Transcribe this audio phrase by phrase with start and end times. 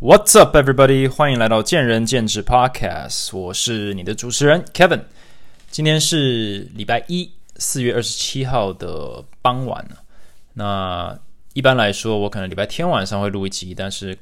[0.00, 1.10] What's up, everybody？
[1.10, 5.02] 欢迎来到见仁见智 Podcast，我是你的主持人 Kevin。
[5.72, 9.84] 今天是礼拜一，四月二十七号的傍晚
[10.54, 11.18] 那
[11.52, 14.16] 一般来说，我可能礼拜天晚上会录一集，但是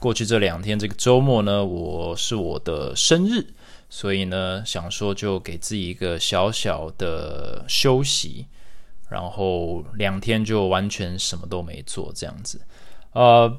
[0.00, 3.46] 过去这两天这个周末呢，我是我的生日，
[3.88, 8.46] 所以呢，想说就给自己一个小小的休息，
[9.08, 12.60] 然后两天就完全什么都没做，这样子。
[13.12, 13.56] 呃。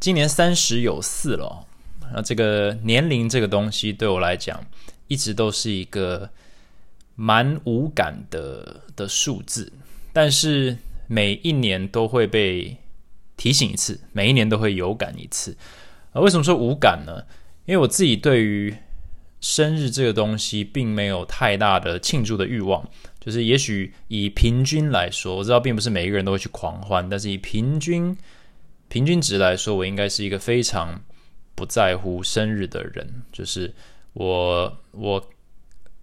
[0.00, 1.66] 今年三十有四了，
[2.12, 4.62] 那这个年龄这个东西对我来讲，
[5.08, 6.28] 一直都是一个
[7.14, 9.72] 蛮无感的的数字。
[10.12, 10.76] 但是
[11.06, 12.76] 每一年都会被
[13.36, 15.56] 提醒一次，每一年都会有感一次。
[16.12, 17.24] 啊，为什么说无感呢？
[17.64, 18.76] 因为我自己对于
[19.40, 22.86] 生日这个东西，并没有太大的庆祝的欲望。
[23.18, 28.14] 就是也许以平均来说，我知道并不是每一个人都会去狂欢，但是以平均。
[28.88, 31.02] 平均值来说，我应该是一个非常
[31.54, 33.22] 不在乎生日的人。
[33.32, 33.74] 就是
[34.12, 35.30] 我，我，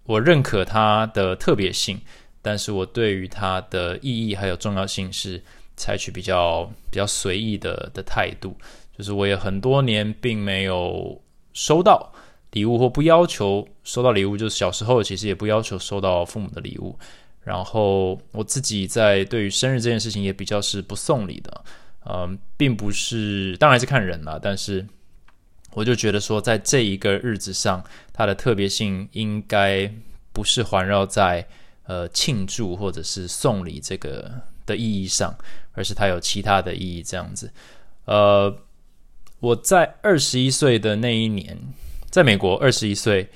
[0.04, 2.00] 我认可它的特别性，
[2.42, 5.42] 但是我对于它的意义还有重要性是
[5.76, 8.54] 采取比较比较随意的的态度。
[8.96, 11.18] 就是我也很多年并没有
[11.54, 12.12] 收到
[12.50, 14.36] 礼物，或不要求收到礼物。
[14.36, 16.98] 就是小时候其实也不要求收到父母的礼物。
[17.42, 21.64] 然后我自己在对于生日这件事情也比较是不送礼的。
[22.04, 24.36] 嗯，并不是，当然是看人啦。
[24.42, 24.84] 但是，
[25.72, 29.88] 我就觉得说，在这一个日子上，它的特别性应该
[30.32, 31.46] 不是环绕在
[31.84, 34.28] 呃庆祝或者是送礼这个
[34.66, 35.32] 的意义上，
[35.74, 37.04] 而是它有其他的意义。
[37.04, 37.48] 这样子，
[38.06, 38.52] 呃，
[39.38, 41.56] 我在二十一岁的那一年，
[42.10, 43.28] 在美国，二十一岁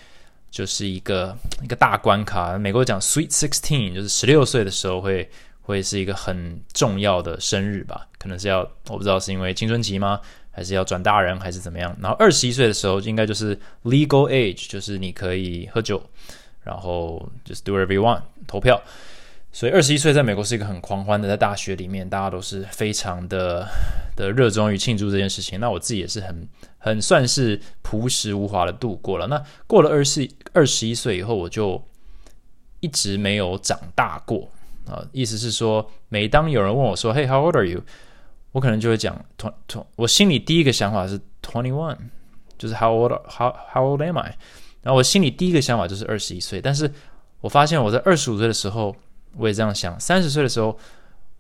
[0.51, 2.59] 就是一个一个大关卡。
[2.59, 5.31] 美国讲 Sweet Sixteen，就是十六岁的时候会。
[5.67, 8.07] 会是一个很重要的生日吧？
[8.19, 10.21] 可能是要我不知道是因为青春期吗？
[10.53, 11.95] 还是要转大人，还是怎么样？
[12.01, 16.01] 然后二十一岁的时候，应该就是 legal age，就是你可以喝酒，
[16.63, 18.81] 然后 just do whatever you want，投票。
[19.53, 23.67] 所以二十一岁在美国是一个很狂欢的，在大学里面大家都是非常的
[24.15, 25.59] 的热衷于庆祝这件事情。
[25.59, 29.27] 那我自己也是很很算是朴实无华的度过了。
[29.27, 31.83] 那过了二十二十一岁以后，我就
[32.81, 34.49] 一直没有长大过。
[34.87, 37.83] 啊，意思是说，每当有人问我说：“Hey, how old are you？”
[38.53, 39.85] 我可能就会讲 “twenty”。
[39.97, 41.97] 我心里第一个想法是 “twenty one”，
[42.57, 44.35] 就是 “how old how how old am I？”
[44.83, 46.61] 然后我心里第一个想法就是二十一岁。
[46.61, 46.91] 但是
[47.41, 48.95] 我发现我在二十五岁的时候，
[49.37, 50.79] 我也这样想；三十岁的时候，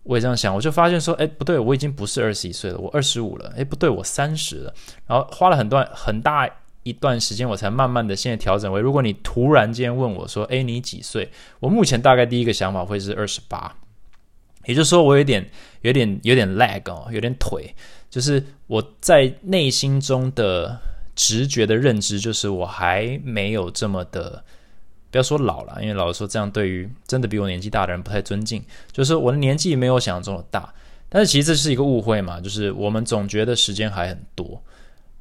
[0.03, 0.55] 我也这样想。
[0.55, 4.75] 我就发现说：“哎，不对，我已经不是二十一岁了，我二十五了。”哎，不对，我三十了。
[5.07, 6.51] 然后花了很段很大。
[6.87, 13.75] 一段时间，我才慢慢的现在调整为，如果你突然间问我说：“哎，你几岁？”我目前大概第一个想法会是二十八，
[14.67, 17.75] 也就是说，我有点、有点、有点 lag 哦，有点腿，
[18.09, 20.81] 就是我在内心中的
[21.17, 24.45] 直觉的认知，就是我还没有这么的，
[25.11, 28.63] 不要说老了，因为老实说，这样对于真的比我年纪大的人不太尊敬。
[28.93, 30.73] 就是我的年纪没有想象中的大，
[31.09, 34.63] 但是其实这是一个误会嘛，就是我们总觉得时间还很多。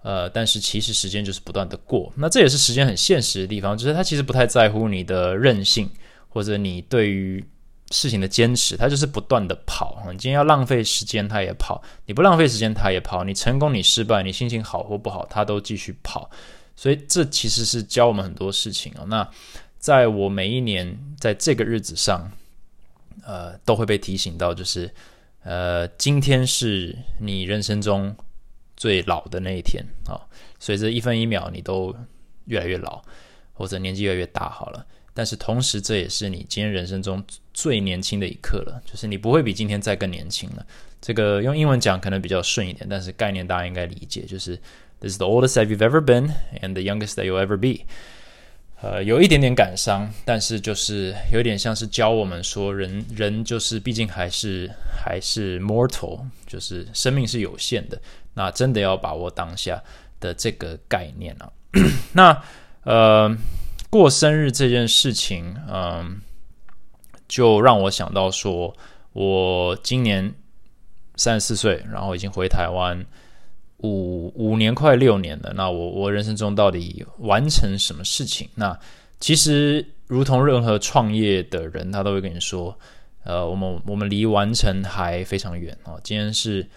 [0.08, 5.90] 呃，但是其实时间就是不断的过，那这也是时间很现实的地方，就是他其实不太在乎你的韧性
[6.30, 7.44] 或者你对于
[7.90, 10.04] 事情的坚持，他就是不断的跑。
[10.12, 13.24] 你今天要浪费时间，他也跑；你不浪费时间，他也跑。
[13.24, 16.30] 你成功，你失败，你心情好或不好，他都继续跑。
[16.76, 19.06] 所以这其实是教我们很多事情啊。
[19.08, 19.28] 那
[19.80, 22.32] 在我每一年在这个日子上，
[23.26, 24.94] 呃，都会被提醒到，就是
[25.42, 28.16] 呃，今天是你人生中。
[28.76, 30.20] 最老的那一天啊，
[30.60, 31.96] 随着一分一秒，你都
[32.46, 33.02] 越来越老，
[33.54, 34.86] 或者年纪越来越大好了。
[35.14, 40.66] 但是同时，这也是你今天人生中最年轻的一刻了，就是你不会比今天再更年轻了。
[41.02, 44.60] 这个用英文讲可能比较顺一点，但是概念大家应该理解，就是
[45.00, 47.86] This is the oldest that you've ever been and the youngest that you'll ever be。
[48.82, 54.70] 呃，有一点点感伤，但是就是有点像是教我们说，人人就是毕竟还是
[55.02, 58.00] 还是 mortal，就是生命是有限的。
[58.36, 59.82] 那真的要把握当下
[60.20, 61.52] 的这个概念啊。
[62.14, 62.42] 那
[62.84, 63.36] 呃，
[63.90, 66.22] 过生日这件事情，嗯，
[67.28, 68.74] 就让我想到说，
[69.12, 70.34] 我今年
[71.16, 73.06] 三十四岁，然后已经回台湾
[73.80, 75.52] 五五年快六年了。
[75.56, 78.48] 那我我人生中到底完成什么事情？
[78.56, 78.80] 那
[79.20, 82.78] 其实如同任何创业的人，他都会跟你说，
[83.24, 85.96] 呃，我们我们离完成还非常远啊。
[86.04, 86.70] 今天是。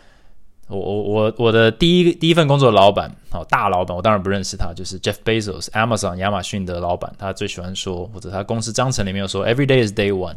[0.68, 7.12] 我我我我的第一第一份工作的老板，好大老板，我当然不认识他，就是 Jeff Bezos，Amazon 亚马逊的老板。
[7.18, 10.36] 他最喜欢说，或者他公司章程里面有说，Every day is day one。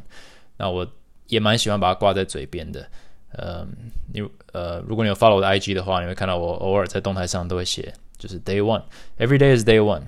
[0.57, 0.87] 那我
[1.27, 2.87] 也蛮喜欢把它挂在嘴边的。
[3.33, 3.65] 呃，
[4.13, 4.21] 你
[4.53, 10.01] 呃，如果你有 follow 我的 IG 的话，你会看到我偶尔在动态上都会写，就是 Day One，Every day is Day One。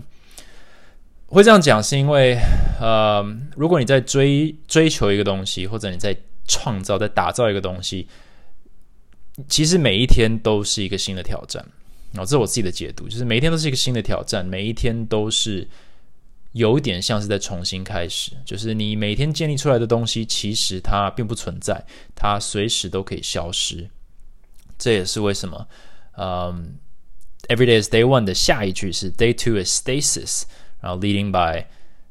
[1.28, 2.38] 会这样讲是因为，
[2.80, 3.25] 呃，
[3.56, 6.16] 如果你在追追求一个东西，或者你在
[6.48, 8.08] 创造、在打造一个东西，
[9.48, 11.66] 其实每一天都是一个新的挑战。
[12.12, 15.68] 然后这是我自己的解读，就是每一天都是一个新的挑战，每一天都是
[16.52, 18.34] 有点像是在重新开始。
[18.46, 21.84] 就是你每天建立出来的东西，其实它并不存在，
[22.14, 23.90] 它随时都可以消失。
[24.78, 25.68] 这也是为什么，
[26.18, 26.76] 嗯
[27.48, 30.44] ，Every day is day one 的下一句是 Day two is stasis。
[30.82, 31.66] 然后 leading by，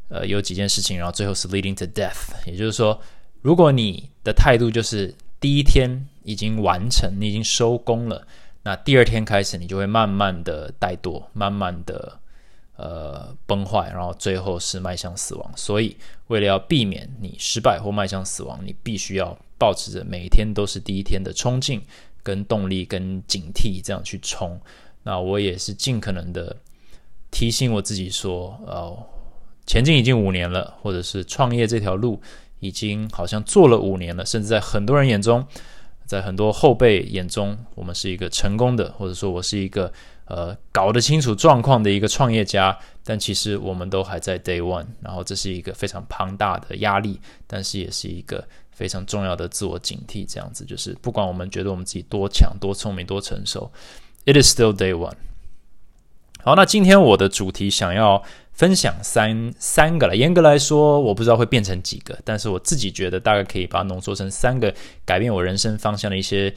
[0.08, 2.30] 呃，有几件事情，然后最后是 leading to death。
[2.46, 3.00] 也就是说，
[3.42, 8.26] 如果你的态度就是第一天已经完成，你已经收工了，
[8.62, 12.18] 那第二天开始你就会慢慢的怠惰，慢慢的
[12.76, 15.52] 呃崩坏，然后最后是迈向死亡。
[15.56, 15.96] 所以，
[16.28, 21.80] 为了要避免你失败或迈向死亡，你必须要保持着每一天都是第一天的冲劲、
[22.22, 24.60] 跟动力、跟警惕，这样去冲。
[25.02, 26.56] 那我也是尽可能的。
[27.30, 28.94] 提醒我自己说，呃，
[29.66, 32.20] 前进已经五年了，或者是创业这条路
[32.60, 35.42] 已经好像做了五年了，甚至在很多人眼中，
[36.06, 39.92] 在很多后辈眼中，我们是一个成功的，或者说我是一个
[40.26, 42.78] 呃搞得清楚状况的一个创业家。
[43.04, 50.24] 但其实我们都还在 day one，然后这是一个非常庞大的压力，但是也是一个非常重要的自我警惕。
[50.24, 53.68] 这样子就是，不管我们觉得我们自己多强、多聪明、多成熟
[54.24, 55.16] ，it is still day one。
[56.44, 58.20] 好，那今天我的主题想要
[58.52, 60.16] 分享三三个了。
[60.16, 64.74] 严格来说，我不知道会变成几个，但是我自己觉得大概可以把它浓缩成三个
[65.04, 66.52] 改变我人生方向的一些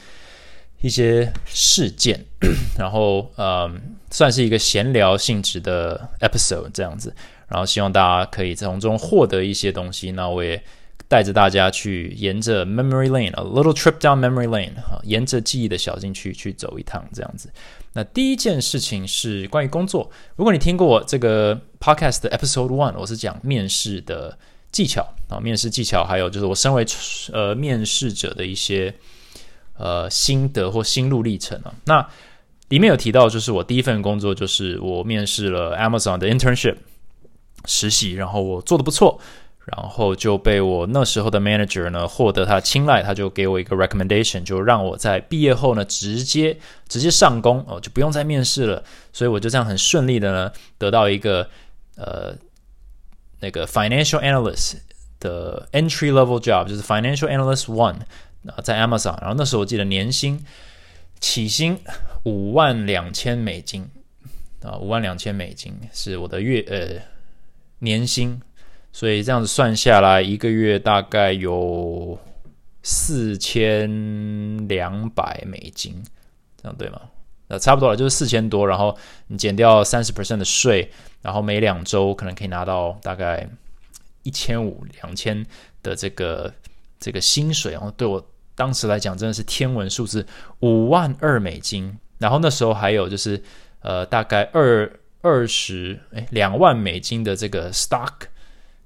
[0.81, 2.25] 一些事件。
[2.79, 3.79] 然后，嗯，
[4.09, 7.13] 算是一个闲聊性质的 episode 这样子。
[7.47, 10.11] 然后，希望大家可以从中获得一些东西。
[10.13, 10.59] 那我也
[11.07, 14.71] 带着大家去沿着 memory lane，a little trip down memory lane，
[15.03, 17.51] 沿着记忆的小径去去走一趟这样子。
[17.95, 20.11] 那第一件事情是关于工作。
[20.35, 24.37] 如果你听过我这个 podcast 的 episode one，我是讲面试的
[24.69, 26.85] 技巧啊，面试技巧，还有就是我身为
[27.31, 28.93] 呃面试者的一些
[29.77, 31.73] 呃心得或心路历程啊。
[31.85, 32.05] 那
[32.67, 36.75] 里面有提到，就是我第一份工作就是我面试了 Amazon 的 internship
[37.63, 39.21] 实习，然后我做的不错。
[39.65, 46.55] 然后就被我那时候的 manager 呢获得他的青睐，他就给我一个 recommendation，就让我在毕业后呢直接
[46.87, 48.83] 直接上工哦，就不用再面试了。
[49.11, 51.49] 所以我就这样很顺利的呢得到一个
[51.95, 52.35] 呃
[53.39, 54.75] 那个 financial analyst
[55.19, 57.95] 的 entry level job，就是 financial analyst one
[58.45, 59.19] 啊，在 Amazon。
[59.19, 60.45] 然后那时候我记得年薪
[61.19, 61.79] 起薪
[62.23, 63.89] 五万两千美金
[64.61, 67.01] 啊，五万两千美金是我的月呃
[67.79, 68.39] 年薪。
[68.95, 72.17] 所以这样子算下来，一个月大概有
[72.81, 76.01] 四千两百美金，
[76.55, 77.01] 这样对吗？
[77.49, 78.65] 那差不多了，就是四千多。
[78.65, 78.97] 然后
[79.27, 80.89] 你减掉三十 percent 的税，
[81.21, 83.45] 然后每两周可能可以拿到大概
[84.23, 85.45] 一千五、两千
[85.83, 86.53] 的这个
[86.97, 87.73] 这个薪水。
[87.73, 88.25] 然后对我
[88.55, 90.25] 当时来讲，真的是天文数字，
[90.61, 91.93] 五万二美金。
[92.17, 93.43] 然后那时候还有就是
[93.81, 94.89] 呃，大概二
[95.19, 98.13] 二十哎两万美金的这个 stock。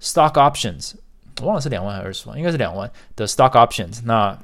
[0.01, 0.94] Stock options，
[1.42, 4.00] 我忘了是两万还是二十万，应该是两万的 stock options。
[4.06, 4.38] 那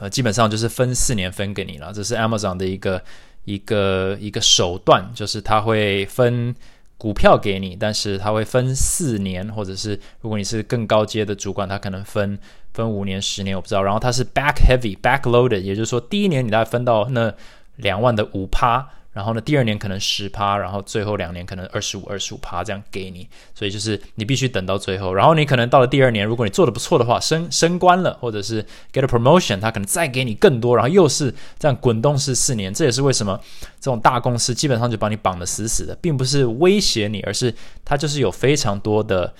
[0.00, 1.92] 呃，基本上就是分四年分给你了。
[1.92, 3.00] 这是 Amazon 的一个
[3.44, 6.54] 一个一个手段，就是它会分
[6.98, 12.38] 股票给你，但是它会分四年，或者是如果你是更高阶的主管，它可能分
[12.72, 13.82] 分五年、十年，我不知道。
[13.82, 17.32] 然后它是 back heavy、back loaded，也就是说，第一年你大概分到那
[17.76, 18.88] 两万的五趴。
[19.12, 25.12] 然后呢，第二年可能十趴，然后最后两年可能二十五、二十五趴这样给你，所以就是你必须等到最后。
[25.12, 32.72] 然后你可能到了第二年，如果你做的不错的话，升升官了，或者是 get a promotion，他可能再给你更多，然后又是这样滚动式四年。
[32.72, 33.38] 这也是为什么
[33.78, 37.54] 这种大公司基本上就把你绑得死死的，并不是威胁你，而是
[37.84, 39.34] 它就是有非常多的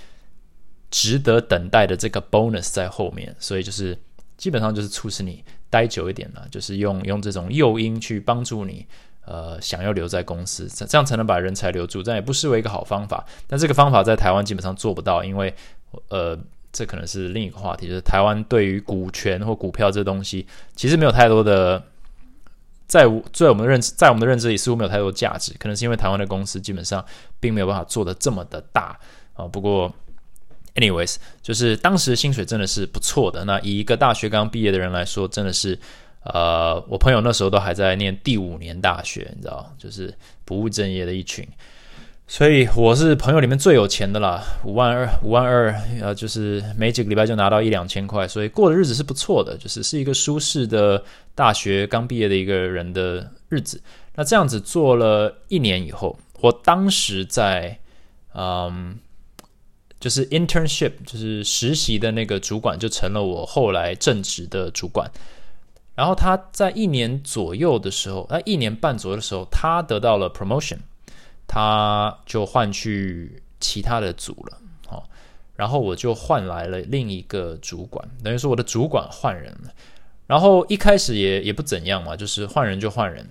[0.90, 3.98] 值得等待的这个 bonus 在后面，所以就是
[4.36, 8.84] 基本上就是促使你待久一点了，就是用用这种诱因去帮助你。
[9.24, 13.24] 呃，想要留在公司，这这样才能把人才留住，这也不失为一个好方法。
[13.46, 15.54] 但这个方法在台湾基本上做不到，因为
[16.08, 16.36] 呃，
[16.72, 21.80] 这可能是另一个话题，就是台湾对于股权或股票这东西，其实没有太多的，
[22.88, 25.54] 在在我们的认知，在我们的认知里似乎没有太多价值。
[25.56, 27.04] 可能是因为台湾的公司基本上
[27.38, 28.98] 并没有办法做的这么的大
[29.34, 29.46] 啊。
[29.46, 29.94] 不过
[30.74, 33.44] ，anyways，就是当时薪水真的是不错的。
[33.44, 35.78] 那以一个大学刚毕业的人来说，真的是。
[36.24, 40.14] 呃，我朋友那时候都还在念第五年大学，你知道，就是
[40.44, 41.46] 不务正业的一群。
[42.28, 53.82] 所以我是朋友里面最有钱的啦，五万二，五万二，呃，就是每几个礼拜就拿到一两千块，所以过的日子是不错的，就是是一个舒适的大学刚毕业的一个人的日子。
[54.14, 57.78] 那这样子做了一年以后，我当时在，
[58.34, 58.96] 嗯，
[60.00, 65.10] 就是 internship，就是实习的那个主管就成了我后来正职的主管。
[66.02, 70.78] 然后他在一年左右的时候，那一年半左右的时候，他得到了 promotion。
[71.46, 75.06] 他就换去其他的组了，好，
[75.54, 79.70] 然后我就换来了另一个主管，等于说我的主管换人了。
[80.26, 83.28] 然后一开始也也不怎样嘛，就是换人就换人，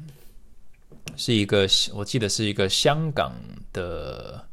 [1.17, 3.33] 是一个我记得是一个香港
[3.73, 4.45] 的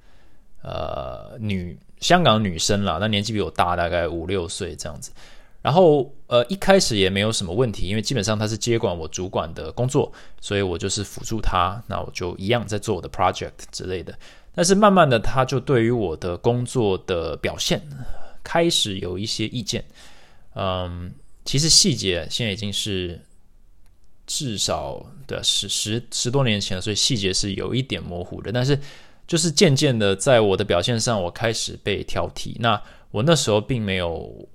[0.62, 5.12] 呃女香港女生啦，那年纪比我大大概五六岁这样子。
[5.60, 10.10] 然后，呃，一开始也没有什么问题，因为基本上他是接管我主管的工作，
[10.40, 14.16] 所以我就是辅助他，那我就一样在做我的 project 之类的。
[14.54, 17.82] 但是慢慢的，他就对于我的工作的表现
[18.44, 19.84] 开始有一些意见。
[20.54, 21.12] 嗯，
[21.44, 23.20] 其实细节现在已经是
[24.28, 28.52] 至少的十十十多年前了，所以细节是有一点模糊的。
[28.52, 28.78] 但是
[29.26, 32.54] 就是渐渐的，在我的表现上，我开始被挑剔。
[32.60, 34.48] 那我那时候并没有。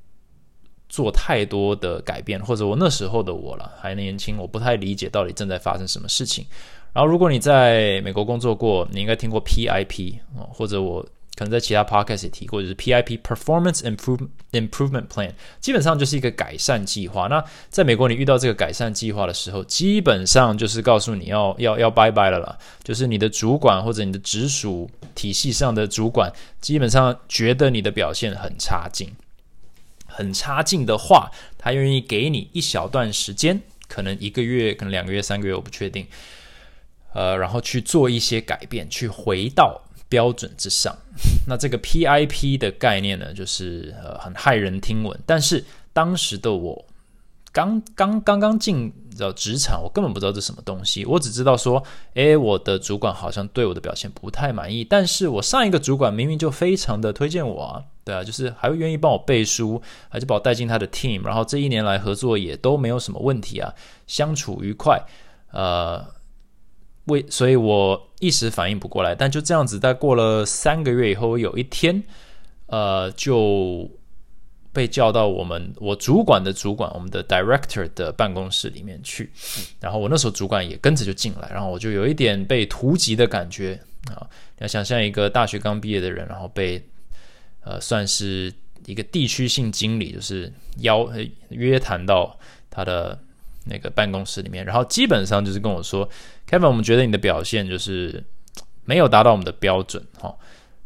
[0.93, 6.45] 做太多的改变，或者我那时候的我了还年轻，我不太理解到底正在发生什么事情。
[6.93, 10.19] 然后，如果你在美国工作过，你应该听过 PIP，
[10.51, 11.01] 或者我
[11.35, 17.25] 可能在其他 podcast 也提过，就是 PIP Performance Improve Improvement Plan，基本上就是一个改善计划。
[17.25, 26.31] 那在美国，你遇到这个改善计划的时候，基本上就是告诉你要要要拜拜了啦，就是你的主管或者你的直属体系上的主管，
[26.61, 29.09] 基本上觉得你的表现很差劲。
[30.13, 36.07] 很差劲的话，他愿意给你一小段时间，可能一个月，可能两个月、三个月，我不确定。
[37.13, 40.95] 呃，然后去做一些改变，去回到标准之上。
[41.47, 46.85] 那这个 PIP 的概念呢，就是呃很骇人听闻，但是当时的我。
[47.51, 51.05] 刚刚刚刚进道职场，我根本不知道这什么东西。
[51.05, 54.83] 我只知道说，诶，我的主管好像对我的表现不太满意。
[54.83, 61.23] 但是我上一个主管明明就非常的推荐我啊，对啊，就是还会愿意帮我背书，还是把我带进他的 team。
[61.23, 63.73] 然后这一年来合作也都没有什么问题啊，
[64.07, 65.01] 相处愉快。
[65.51, 66.05] 呃，
[67.05, 69.13] 为所以我一时反应不过来。
[69.13, 72.03] 但就这样子，在过了三个月以后，有一天，
[72.67, 73.89] 呃，就。
[74.73, 79.31] 被叫到我们我主管的主管，我们的 director 的办公室里面去，
[79.79, 84.27] 然后我那时候主管也跟着就进来，然后我就有一点被突击的感觉啊！
[84.57, 86.83] 要想象一个大学刚毕业的人，然后被
[87.63, 88.51] 呃算是
[88.87, 91.07] 一个地区性经理，就是邀
[91.49, 92.35] 约谈到
[92.71, 93.19] 他的
[93.65, 96.09] 那个办公室里面，然后基本上就是跟我说
[96.49, 98.23] ，Kevin，我们觉得你的表现就是
[98.85, 100.35] 没有达到我们的标准哈。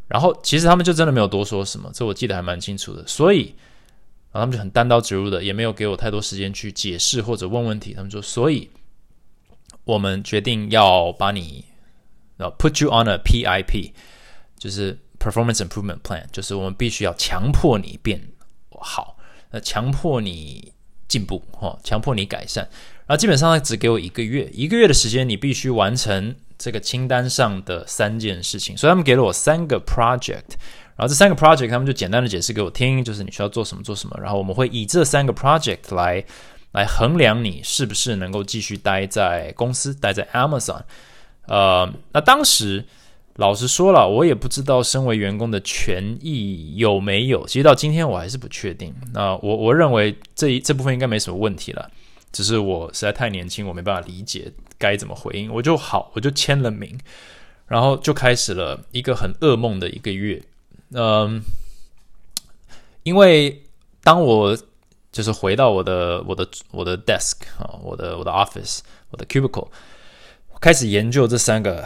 [0.10, 3.56] 然后其实他们就真的没有多说什么，这我记得还蛮清楚的，所以。
[4.40, 7.94] 他们就很单刀直入的，也没有给我太多时间去解释或者问问题。
[7.94, 8.70] 他们说：“所以，
[9.84, 11.66] 我们决定要把你，
[12.38, 13.92] 呃，put you on a PIP，
[14.58, 18.22] 就是 performance improvement plan，就是我们必须要强迫你变
[18.72, 19.18] 好，
[19.50, 20.74] 呃，强迫你
[21.08, 22.68] 进步，哈，强迫你改善。
[23.06, 28.76] 然后基本上他只给我一个月，一个月的时间，你必须完成这个清单上的三件事情。
[28.78, 30.56] 所以他们给了我三个 project。”
[30.98, 34.20] 然后这三个 project，他们就简单的解释给我听，就是你需要做什么做什么。
[34.20, 36.26] 然后我们会以这三个 project 来
[36.72, 40.82] 来衡量你是不是能够继续待在公司，待在 Amazon。
[41.46, 42.84] 呃，那当时
[43.36, 47.46] 老实说了，我也不知道身为员工的权益有没有。
[47.46, 48.92] 其实到今天我还是不确定。
[49.14, 51.92] 那我我认为这一这部分应该没什么问题了，
[52.32, 55.54] 只是我实在太年轻，我没办法理解该怎么回应。
[55.54, 56.98] 我就好，我就签了名，
[57.68, 60.42] 然后就开始了一个很噩梦的一个月。
[60.92, 61.44] 嗯，
[63.04, 63.64] 因为
[64.04, 64.58] 当我
[65.12, 68.80] 就是回到我的我的我的 desk 啊，我的我的 office，
[69.10, 69.68] 我的 cubicle，
[70.62, 71.86] 开始研究这三个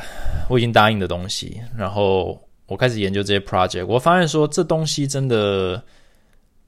[0.49, 5.83] 我已经答应的东西，然后我开始研究这些 project，我发现说这东西真的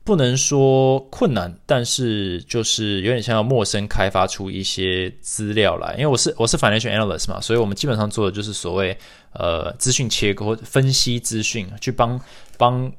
[0.04, 8.98] 不能说困难，但是就是有点像要陌生开发出一些资料来，因为我是我是 financial analyst 嘛，所以我们基本上做的就是所谓。
[9.36, 12.22] 呃，资讯切割、分析资讯，去帮
[12.56, 12.94] 帮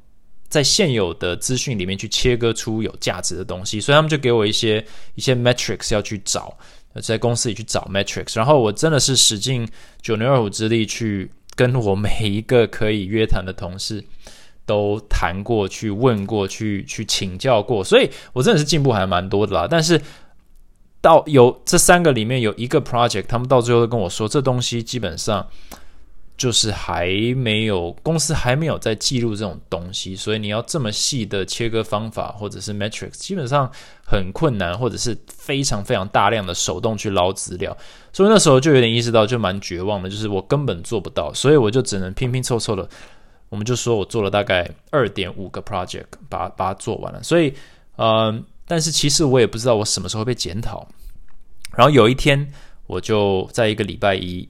[0.48, 4.84] 在现有的资讯里面去切割出有价值的东西，所以他们就给我一些
[5.14, 6.52] 一些 metrics 要去找，
[7.00, 9.64] 在公司里去找 metrics，然后我真的是使尽
[10.02, 14.04] 九牛二虎之力去跟我每一个可以约谈的同事
[14.66, 19.66] 都谈过去、问过去、去请教过，所以我真的是进步还蛮多的啦。
[19.70, 20.00] 但是
[21.00, 25.46] 到有这三个里面有一个 project，他们到最后都跟我说，这东西基本上。
[26.36, 27.06] 就是还
[27.36, 33.70] 没有公司还没有在记录这种东西，所以你要这么细的切割方法或者是 metrics，基本上
[34.04, 37.74] 很困难，或者是非常非常大量的手动去捞资料。
[38.12, 42.88] 所以那时候就有点意识到，就蛮绝望的，就是我根本做不到，所以我就只能拼拼凑凑的。
[43.54, 47.22] 我们就说我做了大概二点五个 project，把把它做完了。
[47.22, 47.54] 所以，
[47.94, 50.84] 呃，但是其实我也不知道我什么时候被检讨。
[51.76, 52.52] 然后有一天，
[52.88, 54.48] 我就在一个礼拜一。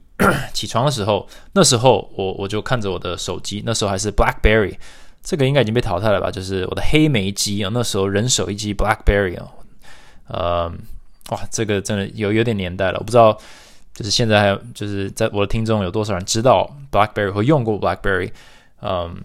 [0.53, 4.73] 起床的时候，那时候我我就看着我的手机，那时候还是 BlackBerry，
[5.21, 6.31] 这个应该已经被淘汰了吧？
[6.31, 9.51] 就是我的黑莓机啊，那时候人手一机 BlackBerry 啊，
[10.29, 10.71] 呃，
[11.31, 13.37] 哇，这个真的有有点年代了，我不知道，
[13.93, 18.31] 就是现在还就是在我的听众有多少人知道 BlackBerry 或用过 BlackBerry，
[18.85, 19.15] 嗯，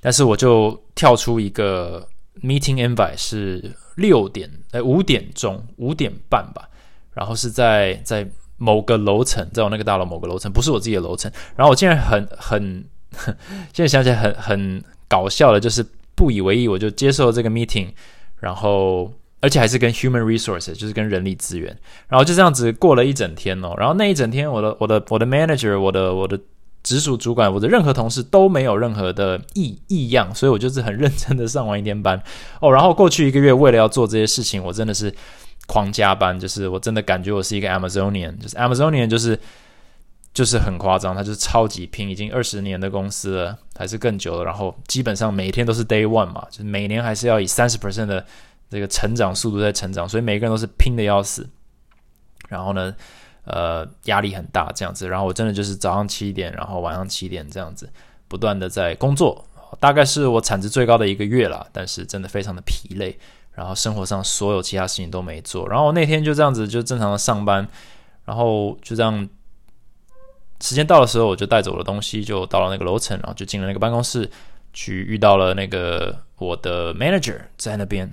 [0.00, 2.08] 但是我就跳出一个
[2.42, 6.68] meeting invite 是六点哎五点钟五点半吧，
[7.12, 8.26] 然后是在在。
[8.62, 11.32] 某个楼层，在我那个大楼某个楼层，不是我自己的楼层。
[11.56, 12.84] 然后我竟然很很，
[13.72, 15.82] 现在想起来很很搞笑的，就是
[16.14, 17.88] 不以为意，我就接受了这个 meeting，
[18.38, 19.10] 然后
[19.40, 21.74] 而且还是跟 human resources，就是跟人力资源。
[22.06, 23.72] 然后就这样子过了一整天哦。
[23.78, 26.38] 然后那一整天，我的我的我的 manager，我的我的
[26.82, 32.22] 直属主管，我的任何同事都没有任何的异异样，所以我就是很认真的上完一天班
[32.60, 32.72] 哦。
[32.72, 35.14] 然后过去一个月，为了要做这些事情，我真的是。
[35.66, 39.38] 狂加班，就是我真的感觉我是一个 Amazonian，就是 Amazonian，就是
[40.34, 44.44] 就是很夸张，他就是超级拼，已经二十年的公司了，还是更久了。
[44.44, 48.26] 然后基本上每天都是 Day One 嘛，就是每年还是要以三十 percent 的
[48.68, 51.48] 这个成长速度在成长，所以每个人都是拼的要死。
[52.48, 52.92] 然后呢，
[53.44, 55.08] 呃，压力很大这样子。
[55.08, 57.90] 然后我真的就是早上七点，然后晚上七点这样子，
[58.28, 59.44] 不断的在工作，
[59.78, 63.18] 大概是我产值最高的一个月了，但是真的非常的疲累。
[63.52, 67.66] 然后生活上所有其他事情都没做，然后那天就这样子就正常的上班，
[68.24, 69.28] 然后就这样，
[70.60, 74.30] 时间到的时候我就带走了东西，就到了那个楼层，然后就进了那个办公室，
[74.72, 78.10] 去遇到了那个我的 manager 在那边，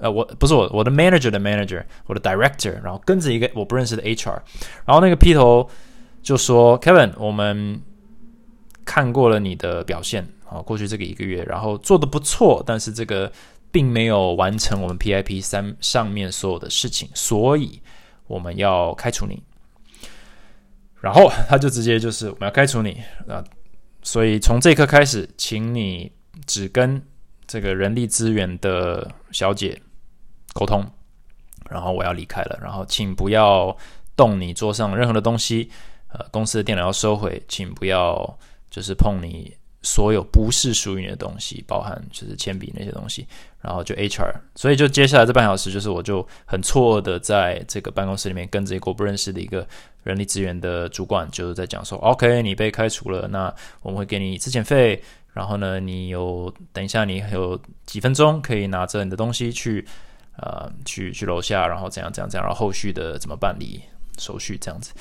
[0.00, 4.40] 呃，我不是我我的 manager 的 manager，我的 director，然后跟着一个我不认识的 HR，
[4.84, 5.68] 然后那个劈头
[6.22, 7.80] 就说 Kevin，我们
[8.84, 13.30] 看过了你的表现啊，过去这个一个月，然后做的不错，但是这个。
[13.72, 17.80] 并没有完成我们 PIP 三上面所有的事情，所以
[18.26, 19.40] 我们要开除你。
[21.00, 23.44] 然后 他就直接就是我们要开除你啊，
[24.02, 26.10] 所以从这一刻开始，请你
[26.46, 27.00] 只跟
[27.46, 29.80] 这个人力资源的小姐
[30.52, 30.84] 沟通。
[31.68, 33.76] 然后我要离开了，然后请不要
[34.16, 35.70] 动你桌上任何的东西，
[36.08, 38.38] 呃，公司的电脑要收回，请不要
[38.70, 39.54] 就是碰你。
[39.82, 43.26] 所有不是属于你的东西，包含就是铅笔那些东西，
[43.62, 49.66] 然后就 HR，所以就接下来这半小时，就是我就很错愕的在这个办公室里面跟着一个不认识的一个
[50.02, 59.86] 人力资源的主管，就是在讲说，OK，你被开除了，那我们会给你资遣费，然后呢，你有等一下你有几分钟可以拿着你的东西去
[60.40, 63.80] 呃去去楼下，然后怎样怎样怎样，然后后续的怎么办理
[64.18, 64.92] 手续这样子，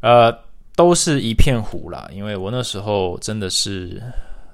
[0.00, 0.36] 呃。
[0.74, 4.02] 都是一片糊啦，因为我那时候真的是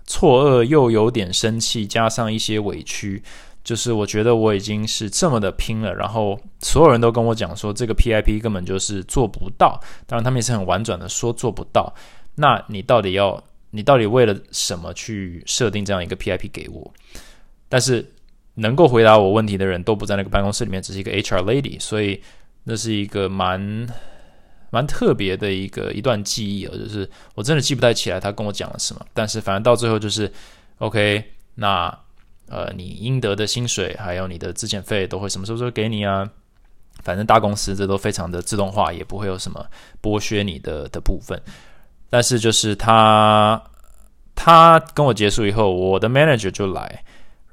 [0.04, 3.22] 错愕又有点生气，加上一些委屈，
[3.62, 11.94] 就是我觉得我已经是这么的拼了，然后所有人都跟我讲说这个 PIP 根本就是做不到，当然他们也是很婉转的说做不到。
[12.34, 16.92] 那你到底要，你到底为了什么去设定这样一个 PIP 给我？
[17.68, 18.04] 但是
[18.58, 22.22] 能够回答我问题的人都不在那个办公室里面，只是一个 HR lady，所以
[22.64, 23.88] 那是一个蛮。
[24.70, 30.30] 蛮特别的一个一段记忆啊，就是我真的记不太起来他跟我讲了什么，但是反正到最后就是
[30.76, 31.88] ，OK，那
[32.50, 36.28] 呃你应得的薪水还有你的质检费都会什么时候给你啊，
[37.02, 39.66] 反正大公司这都非常的自动化，也不会有什么
[40.02, 41.40] 剥削你的的部分。
[42.10, 43.58] 但是就是他
[44.34, 47.02] 他跟我结束以后，我的 manager 就来，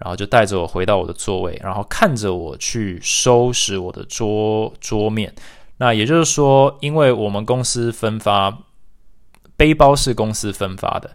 [0.05, 5.33] 然后就带着我回到我的座位，然后看着我去收拾我的桌桌面。
[5.77, 8.55] 那也就是说，因为我们公司分发
[9.57, 11.09] 背包是公司分发的，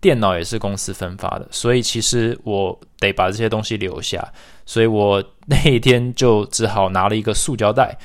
[0.00, 4.32] 电脑也是公司分发的，所以其实我得把这些东西留下。
[4.64, 7.98] 所以我那一天就只好拿了一个塑胶袋，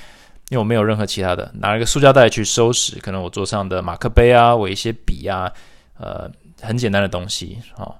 [0.50, 5.52] 因为我没有任何其他的，拿了一个塑胶袋去收拾，可能我桌上的马克杯啊，我一些笔啊，
[6.00, 6.28] 呃，
[6.62, 7.94] 很简单的东西啊，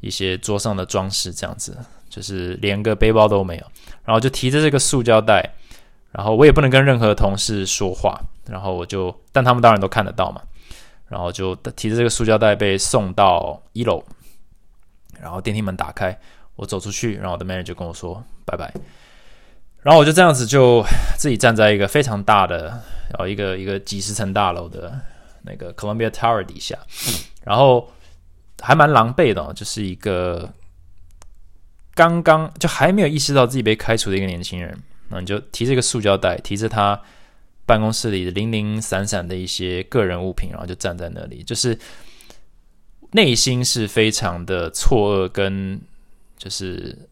[0.00, 1.76] 一些桌上的装饰这样子，
[2.08, 3.64] 就是连个背包都没有，
[4.04, 5.54] 然后就提着这个塑胶袋。
[6.10, 10.40] 然后我也不能跟任何同事说话，然后我就，但他们当然都看得到嘛。
[11.06, 14.02] 然后就提着这个塑胶袋被送到一楼，
[15.20, 16.18] 然后电梯门打开，
[16.56, 18.72] 我走出去，然后我的 manager 跟我说拜拜。
[19.82, 20.82] 然后我就这样子就
[21.18, 22.68] 自己站在一个非常大的，
[23.10, 24.98] 然后一个一个几十层大楼的
[25.42, 26.76] 那个 Columbia Tower 底下，
[27.44, 27.90] 然后
[28.60, 30.52] 还蛮狼狈的，就是一个
[31.94, 37.00] 刚刚就还没有意识到自己被开除的一个年轻人，那你就提着一个塑胶袋，提着他
[37.66, 41.78] 办公室里的零零散散的一些个人物品，然后就站在那里，就是
[43.12, 45.80] 内心是非常的错愕，跟
[46.36, 47.08] 就是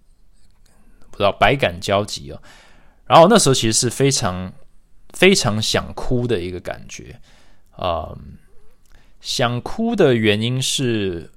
[1.11, 2.43] 不知道百感交集哦。
[3.07, 4.53] 然后那时候其实是非常
[5.13, 7.21] 非常想哭的一个感觉，
[7.71, 8.17] 啊，
[9.21, 11.31] 想哭的原因是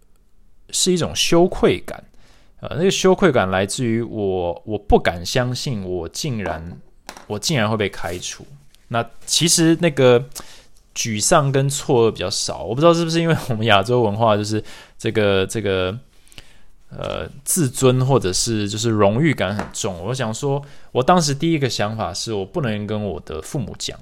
[0.71, 2.03] 是一种羞愧感，
[2.59, 6.77] 呃，那个羞愧感来自于我我不敢相信我竟然
[7.27, 8.45] 我竟然会被开除。
[8.89, 10.23] 那其实那个
[10.95, 14.63] 沮丧跟错愕比较少，我不知道是不是因为我们亚洲文化就是
[14.97, 15.97] 这个这个。
[16.91, 19.95] 呃，自尊或者是就是荣誉感很重。
[20.03, 20.59] 我想说，
[20.91, 23.95] 我当时第一个想法是我不能跟我的父母讲，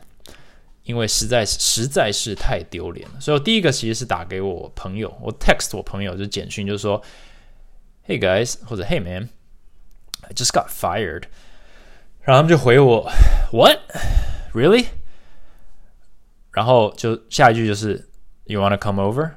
[0.88, 3.20] 因为实在是实在是太丢脸了。
[3.20, 7.00] 所以我第一个其实是打给我朋友，我 text 我朋友就简讯，就说
[8.08, 11.26] ，Hey guys，或者 Hey man，I just got fired。
[12.22, 13.08] 然后他们就回我
[13.52, 14.88] ，What？Really？
[16.52, 18.10] 然后就下一句就是
[18.46, 19.32] You wanna come over？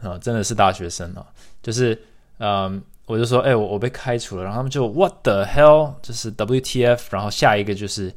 [0.00, 1.26] 啊，真的是大学生啊，
[1.62, 2.00] 就是。
[2.38, 5.94] 嗯，我就说，哎，我我被开除了，然后他们就 What the hell？
[6.02, 6.98] 就是 WTF？
[7.10, 8.12] 然后下一个就是，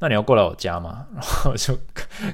[0.00, 1.06] 那你要过来我家吗？
[1.14, 1.76] 然后就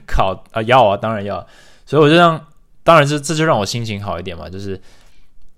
[0.07, 1.47] 考啊要啊，当然要。
[1.87, 2.41] 所以我就让，
[2.83, 4.81] 当然这这就让我心情好一点嘛，就是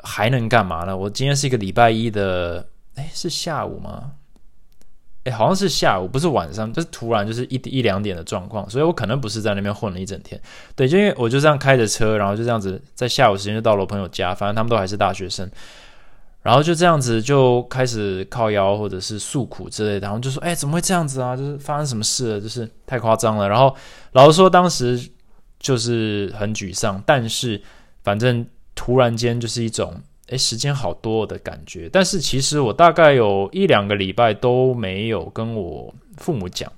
[0.03, 0.97] 还能干嘛呢？
[0.97, 4.12] 我今天是一个礼拜一的，哎，是下午吗？
[5.25, 10.40] 哎，好像是下午，不是晚上，就是突然就是一一两点的状况，所以我可能不是在那边混了一整天。
[10.77, 15.51] 对，就因为我就这样开着车，然后就这样子在下午时间就到了我朋友家，反正他们都还是大学生，
[16.47, 21.37] 然后就这样子就开始靠腰或者是诉苦之类的，然后就说：“哎，怎么会这样子啊？
[21.37, 22.41] 就是发生什么事了？
[22.41, 23.75] 就是太夸张了。”然后
[24.13, 25.11] 老实说，当时
[25.59, 27.61] 就是很沮丧，但是
[28.05, 30.01] 反正突然间就是一种。
[30.29, 36.69] 诶，时间好多的感觉，但是其实我大概有一两个礼拜都没有跟我父母讲，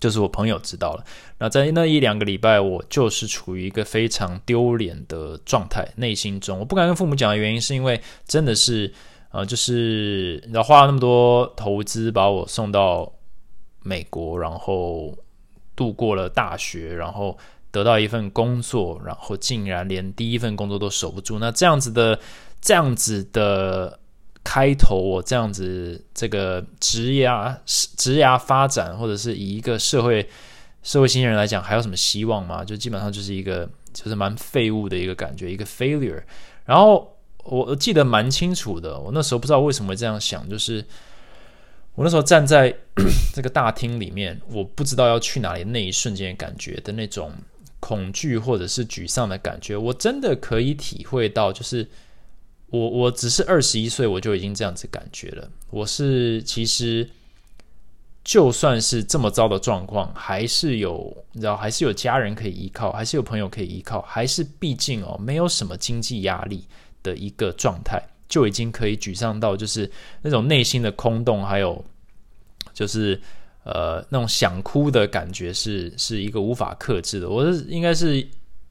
[0.00, 1.04] 就是我朋友知道了。
[1.38, 8.92] 那在那一两个礼拜，我就是处于一个非常丢脸的状态，内心中我不敢跟父母讲的原因，是因为真的是，
[9.30, 13.12] 呃，就是你知道花了那么多投资把我送到
[13.82, 15.16] 美国，然后
[15.74, 17.36] 度过了大学，然后。
[17.72, 22.18] 得到一份工作，然后竟然连第一份工作都守不住，那这样子的
[22.58, 24.00] 这样子的
[24.48, 30.24] 开头，我这样子这个职涯职涯发展，或者是以一个社会
[30.84, 32.64] 社会新人来讲，还有什么希望吗？
[32.64, 36.22] 就基本上就是一个就是蛮废物的一个感觉，一个 failure。
[36.64, 40.84] 然后我记得蛮清楚的，我那时候不知道为什么会这样想，就是
[41.96, 42.72] 我那时候站在
[43.34, 47.32] 这个大厅里面，我不知道要去哪里那一瞬间感觉的那种。
[47.78, 51.52] 恐惧或者是沮丧的感觉，我真的可以体会到。
[51.52, 51.86] 就是
[52.68, 55.50] 我，我只是二十一岁，我就已经这样子感觉了。
[55.70, 57.08] 我是其实
[58.24, 66.64] 就算是这么糟的状况，还是有你知道，还是有家人可以依靠，还是有朋友可以依靠，还是毕竟哦，没有什么经济压力
[67.02, 69.90] 的一个状态，就已经可以沮丧到就是
[70.22, 71.84] 那种内心的空洞，还有
[72.72, 73.20] 就是。
[73.68, 77.28] 呃，那种想哭的感觉是是一个无法克制的。
[77.28, 78.24] 我是应该是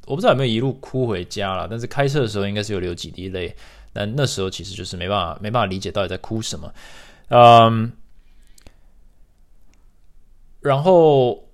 [0.05, 3.53] 我不知道有没有一路哭回家了，但是开车的时候应该是有流几滴泪。
[3.95, 6.73] 但那时候其实就是没办法没办法理解到底在哭什么。
[7.29, 7.91] 嗯，
[10.59, 11.47] 然后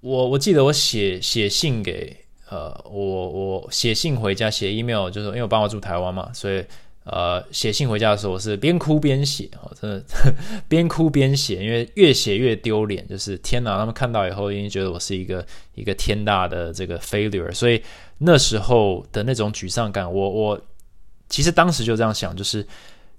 [0.00, 2.16] 我我记得我写写信给
[2.48, 6.64] 呃我我写信回家写 email，就是因为我爸妈住台湾嘛，所以。
[7.04, 10.04] 呃，写信回家的时候，我是边哭边写，哦，真的
[10.70, 17.82] 边哭边写，因为越写越丢脸，就是天哪，他们看到以后，已经觉得我是一个一个天大的这个 failure，所以
[18.18, 20.60] 那时候的那种沮丧感，我我
[21.32, 22.64] 其实当时就这样想，就是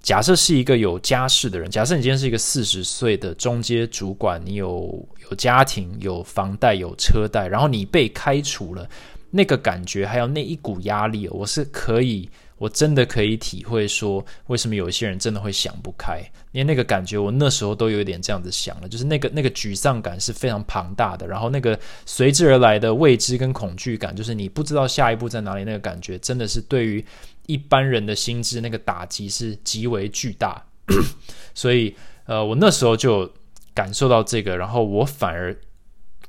[0.00, 8.88] 假设是一个有家室的人，假设你今天是一个四十岁的中阶主管，你有有家庭、有房贷、有车贷，然后你被开除了，
[9.32, 12.30] 那个感觉还有那一股压力，我是可以。
[12.56, 16.20] 我真的可以体会说，为什么有一些人真的会想不开，
[16.52, 27.04] 因为那个感觉，我那时候都有一点这样子想了，就是那个那个沮丧感是非常庞大的，然后那个随之而来的未知跟恐惧感，就是你不知道下一步在哪里，那个感觉真的是对于
[27.46, 30.64] 一般人的心智那个打击是极为巨大，
[31.54, 31.94] 所以
[32.26, 33.32] 呃，我那时候就
[33.74, 35.56] 感受到这个，然后我反而。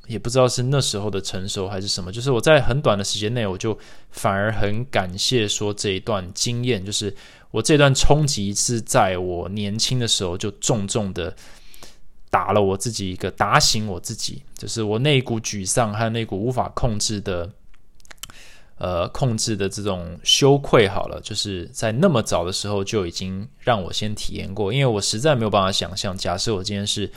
[0.08, 3.76] 也不知道是那时候的成熟还是什么，就是我在很短的时间内，我就
[4.12, 7.12] 反而很感谢说这一段经验，就是
[7.50, 11.36] 我这段冲击是在我年轻的时候就重重的
[12.30, 17.52] 打了我自己一个打醒我自己，就是我那股沮丧还有那股无法控制的
[18.78, 27.12] 呃控制的这种羞愧，好了，就是在那么早的时候就已经让我先体验过，因为我实在没有办法想象，假设我今天是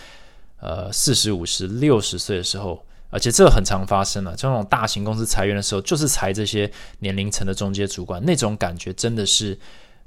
[0.60, 9.58] 呃四十五十六十岁的时候，而且这很常发生了，这种大型公司裁员的时候，就是裁这些年龄层的中阶主管，那种感觉真的是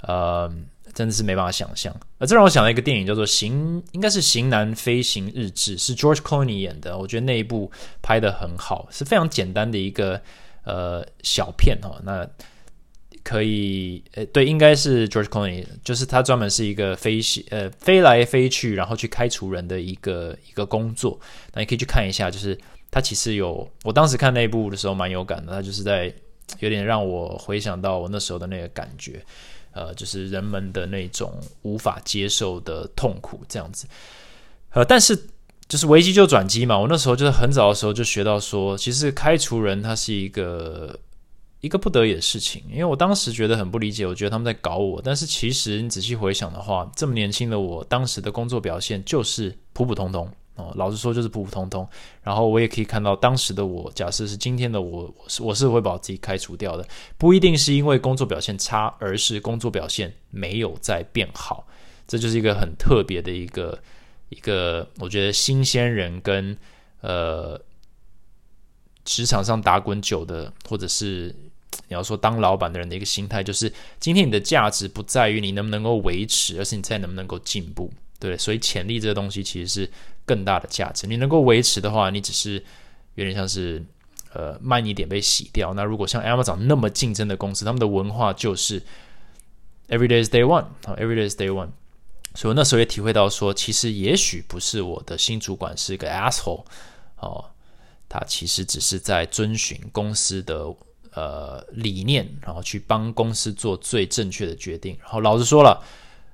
[0.02, 0.52] 呃。
[0.94, 6.98] 真的是没办法想象，呃，这让我想到一个电影，叫做《型》，应该是《型男飞行日志》，是 George Clooney 演的。
[6.98, 10.22] 我觉得那一部拍的很好，是非常简单的一个
[10.64, 12.02] 呃小片哦。
[12.04, 12.28] 那
[13.24, 21.20] 可以，呃，对，应该是 George Clooney，就是他专门是一个飞行，呃，飞来飞去，然后去开除人的一个一个工作。
[21.54, 22.58] 那你可以去看一下，就是
[22.90, 26.14] 他其实有，我当时看那部的时候蛮有感的，他就是在
[26.60, 29.24] 有点让我回想到我那时候的那个感觉。
[29.74, 33.88] 呃，就是人们的那种无法接受的痛苦，这样子。
[34.72, 35.18] 呃，但是
[35.72, 36.78] 就是危机就转机嘛。
[36.78, 41.00] 我那时候就是很早的时候就学到说，其实开除人他是一个
[41.62, 42.62] 一个不得已的事情。
[42.70, 45.02] 因为我当时觉得很不理解，我觉得他们在搞我。
[45.02, 50.30] 但是其实你仔细回想的话，这么年轻的我，当时的工作表现就是普普通通。
[50.56, 51.88] 哦，老实说就是普普通通。
[52.22, 56.86] 然后我也可以看到当时的我，假设是今天的我，我是我是会把自己开除掉的。
[57.18, 61.66] 不一定是因为工作表现差，而是工作表现没有在变好。
[62.06, 63.80] 这就是一个很特别的一个
[64.32, 66.58] 一个，我觉得新鲜人跟
[67.02, 67.62] 呃
[69.06, 71.36] 职场上打滚久的，或者是
[71.88, 77.92] 你要说当老板的人的一个心态，就是今天你的价值不在于你能不能够维持，而是你在能不能够进步。
[78.20, 79.92] 对，所以潜力这个东西其实是。
[80.24, 82.64] 更大的价值，你能够维持的话，你只是
[83.16, 83.84] 有点像是
[84.32, 85.74] 呃慢一点被洗掉。
[85.74, 88.80] 那如果像 Amazon 那么竞争的公司，他们的文化就是
[89.90, 91.70] Every day is day one 啊，Every day is day one。
[92.36, 96.64] 所以我那时候也体会到说，其实也许不是我的新主管是一个 asshole
[97.18, 97.46] 哦，
[98.08, 100.66] 他其实只是在遵循公司的
[101.14, 104.98] 呃理念，然后去帮公司做最正确的决定。
[105.02, 105.84] 然后老实说了。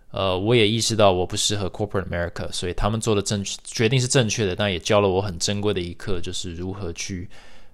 [0.10, 7.30] 呃，我也意识到我不适合 Corporate America，所以他们做的正决定是正确的，但也教了我很珍贵的一课，就是如何去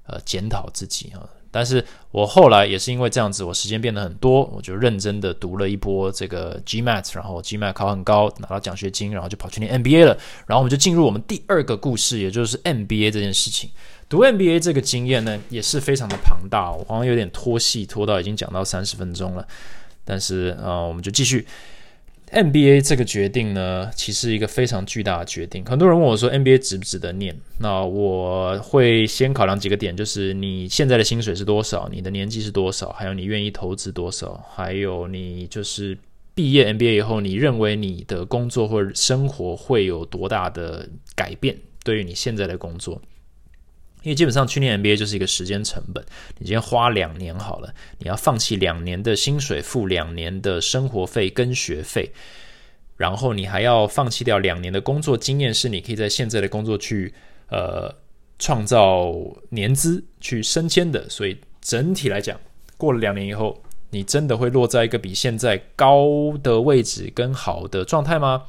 [0.07, 1.29] 呃检讨自己啊。
[1.53, 10.17] 但是我后来也是因为这样子，我时间变得很多，我就认真的读了一波这个 GMAT，然后 GMAT 考很高，拿到奖学金，然后就跑去念 MBA 了。
[10.47, 13.69] 然后我们就进入我们第二个故事，也就是 MBA 这件事情。
[14.09, 19.47] 读 MBA 这个经验呢，也是非常的庞大，我好像有点拖戏，拖到已经讲到三十分钟了。
[20.03, 21.45] 但是呃，我们就继续。
[22.33, 25.63] NBA 这个决定呢，其实一个非常巨大的决定。
[25.65, 27.35] 很多人问我说，NBA 值不值得念？
[27.59, 35.95] 那我会先考量几个点，就是你现在的薪水是多少，你的年纪是多少，还有你愿意投资多少，还有你就是
[36.33, 41.55] 毕业 NBA 以后，你认为你的工作或者生活会有多大的改变？
[41.83, 42.99] 对于你现在的工作。
[44.03, 46.03] 因为基本上去年 NBA 就是一个时间成本，
[46.37, 52.11] 你今天花两年好了，你要放弃两年的薪水，付两年的生活费跟学费，
[52.97, 57.13] 然后你还要放弃掉两年的工作经验，是你可以在现在的工作去
[57.47, 57.95] 呃
[58.37, 59.15] 创造
[59.49, 61.09] 年资去升迁的。
[61.09, 62.37] 所以整体来讲，
[62.77, 68.43] 过了两年以后，你真的会落在一个比现在高的位置跟好的状态吗？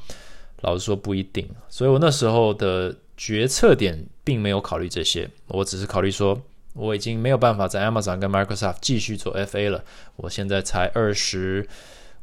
[0.61, 1.47] 老实说不一定。
[1.69, 4.05] 所以我那时候的决策点。
[4.25, 6.41] 并没有考虑这些，我只是考虑说，
[6.73, 9.83] 我已经没有办法在 Amazon 跟 Microsoft 继续做 FA 了。
[10.15, 11.65] 我现在才二十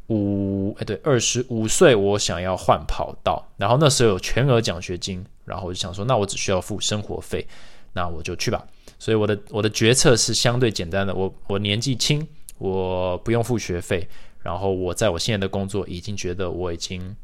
[0.08, 3.48] 五，哎，对，二十五岁，我想要换跑道。
[3.56, 7.46] 然后那时候有全额奖学金，然后我就想说，那我只需要付生活费，
[7.92, 8.66] 那我就去吧。
[8.98, 12.26] 所以我的我的决策是相对简单的，我我年纪轻，
[12.58, 14.06] 我不用付学费，
[14.42, 17.16] 然后我在我现在的工作已经觉得我已经，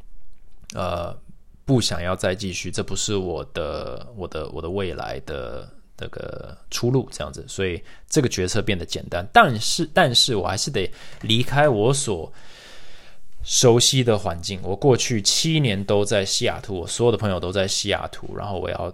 [0.74, 1.14] 呃。
[1.68, 9.22] 不想要再继续，这不是我的我的我的未来的这个出路，这样子，所以这个决策变得简单。
[9.30, 12.32] 但是，但是我还是得离开我所
[13.42, 14.58] 熟悉的环境。
[14.62, 18.90] 我过去七年都在西雅图，我所有的朋友都在西雅图，然后我要。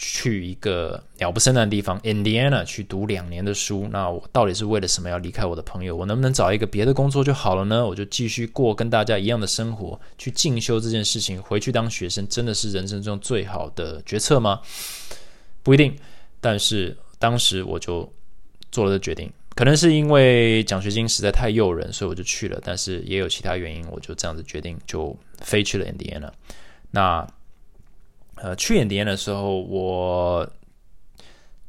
[0.00, 5.96] 去一个鸟不生蛋的地方，Indiana 去读两年的书，那我到底是为了什么要离开我的朋友？
[5.96, 7.84] 我能不能找一个别的工作就好了呢？
[7.84, 14.60] 我就继续过跟大家一样的生活，去进修这件事情，回去当学生，真的是人生中最好的决策吗？
[15.64, 15.96] 不一定。
[16.40, 18.08] 但是当时我就
[18.70, 22.60] 做了这决定，可能是因为奖学金实在太诱人，所以我就去了。
[22.64, 26.30] 但是也有其他原因，我就这样子决定，就飞去了 Indiana。
[26.92, 27.26] 那。
[28.42, 30.48] 呃，去年底的时候，我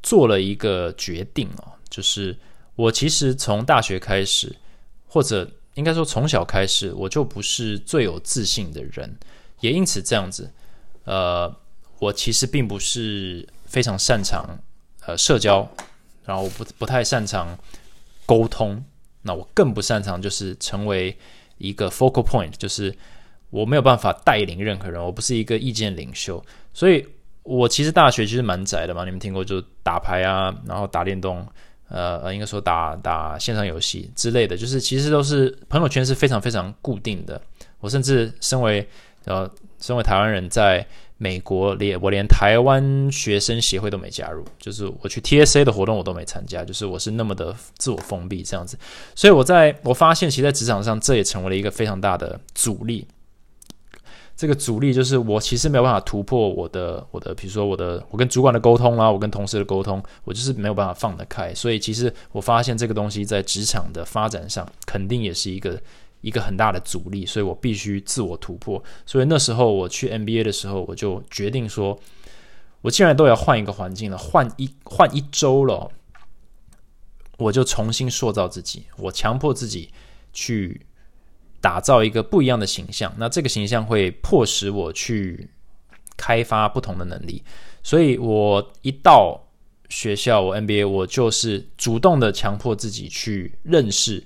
[0.02, 2.38] 做了一个决定哦，就是
[2.76, 4.56] 我其实从大学开始，
[5.08, 9.18] 或者应该说从小开始，我就不是最有自信的人，
[9.60, 10.52] 也因此这样子，
[11.06, 11.54] 呃，
[12.00, 14.60] 我其实并不是非常擅长
[15.06, 15.70] 呃社交，
[16.26, 17.58] 然后我不不太擅长
[18.26, 18.84] 沟通。
[19.24, 21.18] 那我更不擅长就是成为
[21.58, 22.96] 一个 focal point，就是
[23.50, 26.44] 我没有办法带领任何人，我不是一个意见领袖。
[26.74, 27.06] 所以
[27.44, 31.46] 我其实大学其实蛮宅的嘛，你们听过就打牌啊，然后打电动，
[31.90, 37.42] 呃呃，应该说打打线上游戏之类的，就是其实都是朋友圈是非常非常固定的。
[37.80, 38.88] 我甚至身为
[39.26, 40.86] 呃身为台湾人在。
[41.22, 48.80] 美国连我连台湾学生协会都没加入，就是我去 TSA 的活动我都没参加，就是我是那么的自我封闭这样子，
[49.14, 53.06] 所以我在我发现，其实在职场上这也成为了一个非常大的阻力。
[54.40, 61.54] 这个阻力就是我其实没有办法突破我的我的，比如说我的我跟主管的沟通啊，我跟同事的沟通，我就是没有办法放得开。
[61.54, 65.78] 所以其实我发现这个东西在职场的发展上肯定也是一个。
[66.22, 68.84] 一个很大的阻力，所以我必须自我突破。
[69.06, 71.98] 所以那时候我去 NBA 的时候，我就决定说，
[72.82, 75.90] 我既然都要换一个环境了，换一换一周了，
[77.38, 78.84] 我就重新塑造自己。
[78.98, 79.92] 我强迫自己
[80.34, 80.82] 去
[81.62, 83.14] 打造一个不一样的形象。
[83.18, 85.50] 那这个形象会迫使我去
[86.18, 87.44] 开发不同的能力。
[87.82, 89.42] 所以我一到
[89.90, 94.24] 学校，我 NBA，我就是主动的强迫自己去认识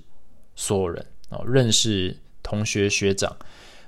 [0.54, 1.44] 所有人哦。
[1.46, 3.34] 认识同学、学长、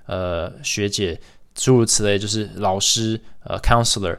[0.07, 1.21] 呃学姐，
[1.55, 4.17] 诸如此类，就是老师、呃 counselor，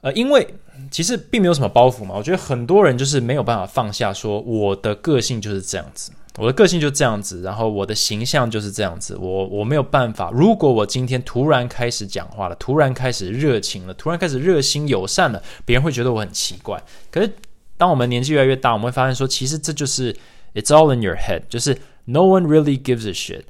[0.00, 0.54] 呃，因为
[0.90, 2.14] 其实并没有什么包袱嘛。
[2.16, 9.16] 我觉得很多人就是没有办法放下，说我的个性就是这样子，我的个性就这样子，然后我的形象就是这样子。
[9.16, 16.82] 我我没有办法，如果我今天突然开始讲话了，突然开始热情了，突然开始热心友善了，别人会觉得我很奇怪。
[17.10, 17.30] 可是
[17.76, 20.14] 当我们年纪越来越大，我们会发现说，其实这就是
[20.54, 21.76] it's all in your head，就是。
[22.10, 23.42] No one really gives a shit。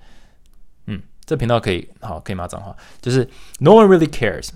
[0.87, 3.29] 嗯，这频道可以好，可以骂脏话，就是
[3.61, 4.49] No one really cares，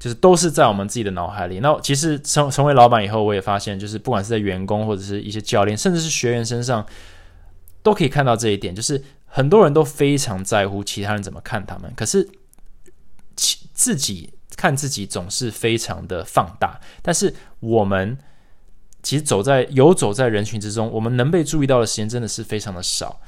[0.00, 1.60] 就是都是在我们自己的脑海里。
[1.60, 6.84] 那其实成成为老板以后，我也发现，就是不管是在员工或者是一些教练，甚至是学员身上，
[7.82, 12.28] 都可以看到这一点，就是很多人都非常在乎其他人怎么看他们，可是
[13.36, 18.18] 其自己看自己总是非常的放大，但是我们。
[19.02, 23.18] 其实走在游走在人群之中，我们能被注意到的时间真的是非常的少，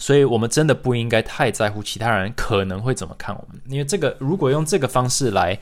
[0.00, 5.56] 所以我们真的不应该太在乎其他人可能会怎么看我们，因为这个如果用这个方式来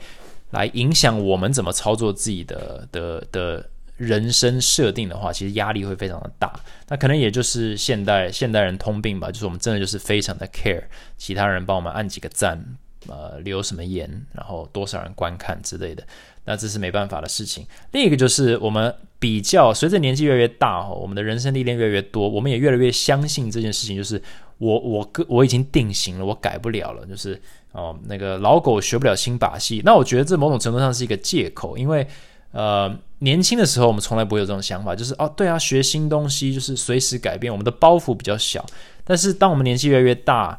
[0.49, 6.53] 来影响我们怎么操作自己的的的人生设定的话，其实压力会非常的大。
[6.89, 10.83] 那可能也就是现代现代人通病吧，就是我们真的就是非常的 care
[11.17, 12.63] 其他人帮我们按几个赞，
[13.07, 16.03] 呃，留什么言，然后多少人观看之类的。
[16.45, 17.65] 那这是没办法的事情。
[17.91, 24.21] 另一个就是我们比较随着年纪越来越大，我们的人生历练越来越多，我们也越来越相信这件事情，就是
[24.57, 27.05] 我我个我已经定型了，我改不了了。
[27.05, 29.81] 就是哦，那个老狗学不了新把戏。
[29.85, 32.05] 那我觉得这某种程度上是一个借口，因为
[32.53, 38.65] 呃年轻的时候我们从来不会有这种想法，就是哦对啊，学新东西就是随时改变，我们的包袱比较小。
[39.03, 40.57] 但是当我们年纪越来越大，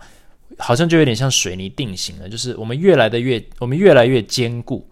[0.59, 4.87] 好像就有点像水泥定型了，就是我们越来的越我们越来越坚固。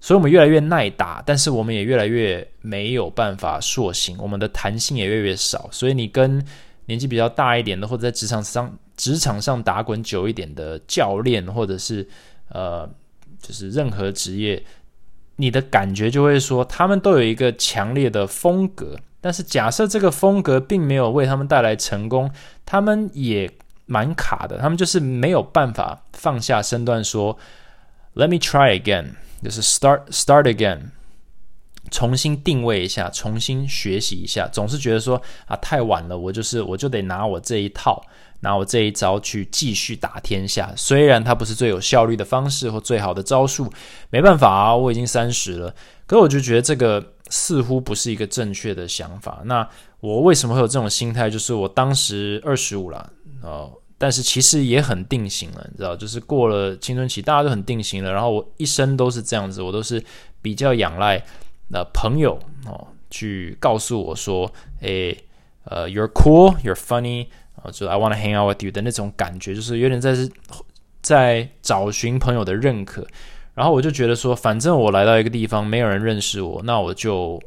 [0.00, 5.68] 所以，我们越来越耐打，但是我们也越来越没有办法塑形，我们的弹性也越来越少。
[5.72, 6.40] 所以，你跟
[6.86, 12.08] 年纪比较大一点的，或者在职场上职场上打滚久一点的教练，或者是
[12.50, 12.88] 呃，
[13.42, 14.64] 就是任何职业，
[15.40, 18.96] 你的感觉就会说，他们都有一个强烈的风格。
[19.20, 22.30] 但是，假设这个风格并没有为他们带来成功，
[22.64, 23.50] 他们也
[23.86, 24.58] 蛮卡的。
[24.58, 27.36] 他们就是没有办法放下身段说
[28.14, 30.90] ：“Let me try again。”就是 start start again，
[31.90, 34.48] 重新定位一下，重新学习一下。
[34.48, 38.04] 总是觉得说啊，太晚了，我就是我就得拿我这一套，
[38.40, 40.72] 拿我这一招去继续打天下。
[40.76, 43.72] 虽然它不是最有效率的方式或最好的招数，
[44.10, 45.74] 没办法啊，我已经三十了。
[46.06, 49.42] 可我就觉得这个似乎不是一个正确的想法。
[49.44, 49.68] 那
[50.00, 51.28] 我为什么会有这种心态？
[51.28, 53.72] 就是我当时二十五了哦。
[54.00, 58.12] 但是其实也很定型了，你知道，就是过了青春期，大家都很定型了。
[58.12, 60.00] 然后我一生都是这样子，我都是
[60.40, 61.20] 比较仰赖
[61.72, 64.48] 呃朋友哦，去告诉我说，
[64.82, 65.24] 诶，
[65.64, 67.26] 呃，you're cool，you're funny，
[67.62, 70.14] 啊，就 I want to hang out with you 的那种感觉，就是有点在
[71.02, 73.06] 在找寻朋友的认可。
[73.54, 77.42] 然后我就觉得说，反正我来到一个地方，没有人认识我，那我就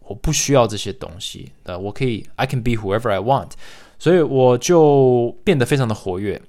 [0.00, 3.50] 我不需要这些东西，呃，我可以，I can be whoever I want。
[3.98, 6.40] 所以我就变得非常的活跃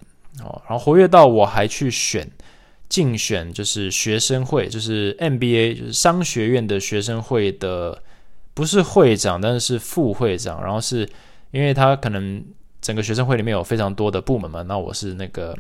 [0.44, 2.30] 哦，然后活跃到我还去选
[2.89, 8.04] 竞选，就是学生会，就是 MBA，就是商学院的学生会的，
[8.54, 10.62] 不是会长，但是是副会长。
[10.62, 11.10] 然后是
[11.52, 12.44] 因为他可能
[12.88, 15.54] 整个学生会里面有非常多的部门嘛，那我是那个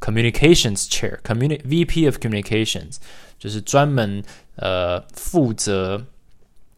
[0.00, 2.96] Communications Chair，Communi VP of Communications，
[3.38, 4.22] 就是专门
[4.56, 6.04] 呃负责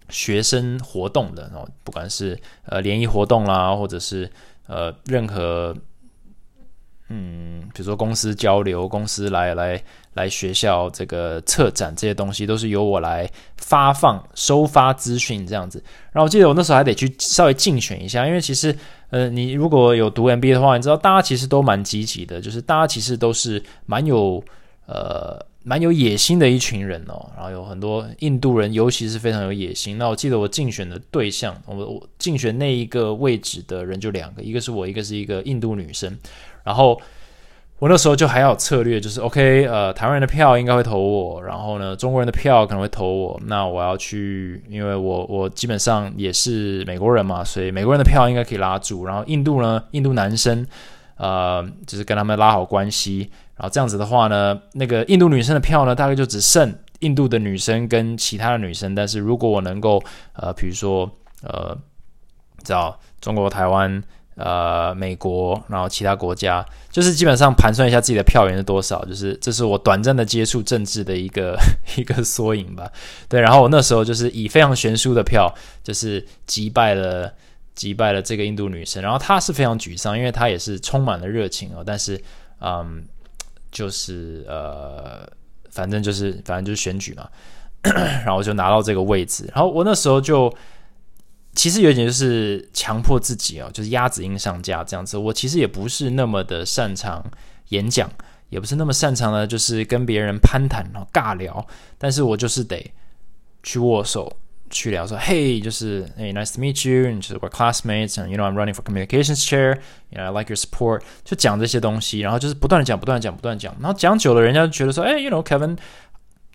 [0.08, 4.30] 学生活动的，然后不管是呃联谊活动啦，或者是
[4.68, 5.76] 呃任何。
[7.08, 9.80] 嗯，比如说公司交流，公司来来
[10.14, 15.80] 来学校这个策展这些东西，都是由我来发放、收发资讯这样子。
[16.10, 18.76] 然后我记得我那时候还得去稍微竞选一下，因为其实
[19.10, 24.42] 呃，你如果有读 MBA 的话，你知道大家其实都蛮积极的，就是大家其实都是蛮有
[24.86, 27.30] 呃蛮有野心的一群人哦。
[27.36, 29.96] 然后有很多印度人，尤其是非常有野心。
[29.98, 36.16] 那我记得我竞选的对象，我我竞选那一个位置的人就两个，一个是我，一个是一个印度女生。
[36.64, 37.00] 然后
[37.78, 43.38] 我那时候就还有策略，就是 OK，呃，台湾人的票应该会投我，然后呢，中国人的票可能会投我。
[43.44, 49.04] 那我要去，因为我我基本上也是美国人嘛，所以美国人的票应该可以拉住。
[49.04, 50.66] 然后印度呢，印度男生，
[51.18, 53.30] 呃，就是跟他们拉好关系。
[53.56, 58.94] 然后这样子的话呢，那个印度女生的票呢，大概就只剩印度的女生跟其他的女生。
[58.94, 60.02] 但是如果我能够，
[60.32, 61.10] 呃，比如说，
[61.42, 61.76] 呃，
[62.64, 64.02] 知道中国台湾。
[64.36, 71.58] 呃，美国，然后其他国家，就是基本上盘算一下自己的票源是多少，就是这是我短暂的接触政治的一个
[71.96, 72.86] 一个缩影吧。
[73.30, 75.50] 对，然后我那时候就是以非常悬殊的票，
[75.82, 77.32] 就是击败了
[77.74, 82.22] 击败了这个印度女生，然后她是非常沮丧，因为她也是充满了热情哦，但是
[82.60, 83.04] 嗯，
[83.72, 85.26] 就是呃，
[85.70, 87.26] 反正就是反正就是选举嘛，
[88.22, 90.54] 然后就拿到这个位置，然后我那时候就。
[91.56, 95.16] 其实有点就是强迫自己哦，就是鸭子音上架这样子。
[95.16, 97.24] 我其实也不是那么的擅长
[97.70, 98.08] 演讲，
[98.50, 101.66] 也不是那么擅长的，就是跟别人攀谈然后尬聊。
[101.96, 102.92] 但是我就是得
[103.62, 104.30] 去握手，
[104.68, 110.30] 去聊说，Hey，就是 Hey，nice to meet you，就是 we're classmates，and you know I'm running for communications chair，you know I
[110.30, 115.78] like your support，就讲这些东西，然后就是不断的讲，不断的讲，不断讲，然后讲久了，人家就觉得说，哎，you know Kevin。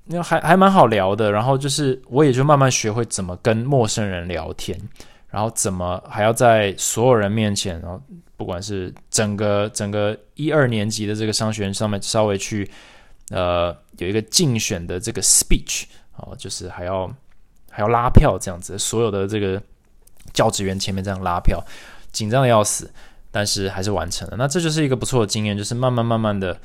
[0.05, 4.77] 那还还蛮好聊的，然后就是我也就慢慢学会怎么跟陌生人聊天，
[5.29, 8.01] 然后怎么还要在所有人面前，然后
[8.35, 12.69] 不管是整个整个一二年级的这个商学院上面稍微去
[13.29, 15.83] 呃有一个竞选的这个 speech
[16.17, 17.09] 哦，就是还要
[17.69, 19.61] 还要拉票这样子，所有的这个
[20.33, 21.63] 教职员前面这样拉票，
[22.11, 22.91] 紧张的要死，
[23.29, 24.35] 但是还是完成了。
[24.35, 26.59] 那这就是一个不错的经验，就是慢慢慢慢的。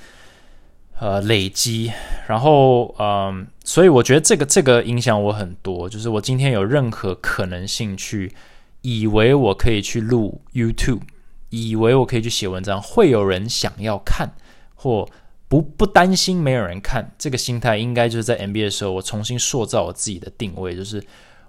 [0.99, 1.93] 呃，累积，
[2.27, 5.89] 然后嗯，所以我觉得这个这个影响我很多。
[5.89, 8.33] 就是我今天有任何可能性去，
[8.81, 11.03] 以为我可以去录 YouTube，
[11.51, 14.33] 以为我可以去写文章，会有人想要看，
[14.75, 15.07] 或
[15.49, 21.03] 不不担心没有人看，这个心态应该就是在 MBA 的时候，我重新塑造我自己的定位，就是。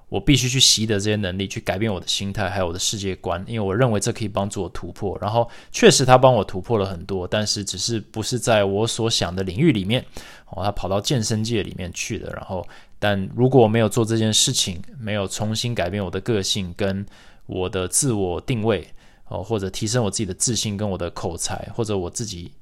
[0.09, 5.17] 我必须去习得这些能力，去改变我的心态，还有我的世界观，因为我认为这可以帮助我突破。
[5.19, 10.05] 然后，确实他帮我突破了很多，但是只是不是在我所想的领域里面
[10.51, 12.31] 哦，他跑到健身界里面去了。
[12.33, 12.65] 然后，
[12.99, 17.05] 但如果我没有做这件事情，没有重新改变我的个性跟
[17.45, 18.87] 我的自我定位
[19.27, 22.53] 哦，或者提升我自己的自信跟我的口才，或者我自己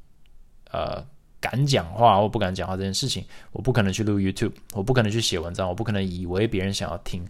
[0.71, 1.05] 呃。
[1.45, 7.23] 敢讲话或不敢讲话这件事情，我不可能去录 YouTube，我不可能去写文章，我不可能以为别人想要听，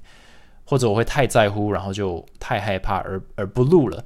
[0.63, 4.01] 或者我会太在乎，然后就太害怕而而不录了。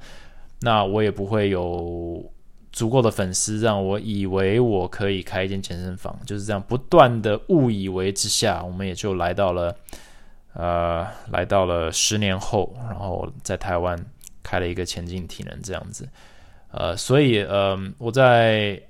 [0.60, 2.24] 那我也不会有
[2.72, 9.76] 足够的粉丝让我以为我可以开一间健身房，就是这样不断的误以为之下，我们也就来到了
[10.54, 13.96] 呃，来到了十年后，然后在台湾
[14.42, 16.08] 开了一个前进体能这样子。
[16.72, 18.80] 呃，所以呃，我在。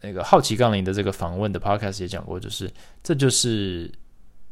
[0.00, 2.70] 那个好奇杠铃的这个访问的 podcast 也讲过，就是
[3.02, 3.90] 这就是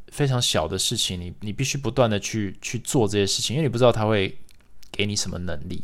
[0.09, 4.37] 非常小的事情，你你必须不断的去去做这些事情，因为你不知道他会
[4.91, 5.81] 给你什么能力，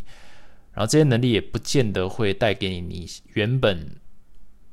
[0.72, 3.96] 然后这些能力也不见得会带给你你原本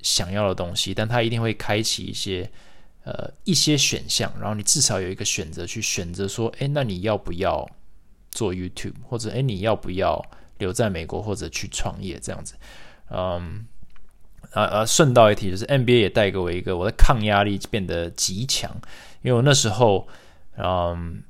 [0.02, 2.50] 想要的东西，但他一定会开启一些
[3.04, 7.70] 呃一些选项，然后你至少有一个选择去选择说，哎，那你要不要
[8.32, 10.26] 做 YouTube，或者哎你要不要
[10.58, 12.56] 留在美国或者去创业这样子，
[13.12, 13.68] 嗯。
[14.52, 14.86] 啊啊！
[14.86, 18.72] 顺道一提，就是 NBA 也带给我一个我的抗压力变得极强，
[19.22, 20.08] 因为我那时候
[20.58, 21.22] 嗯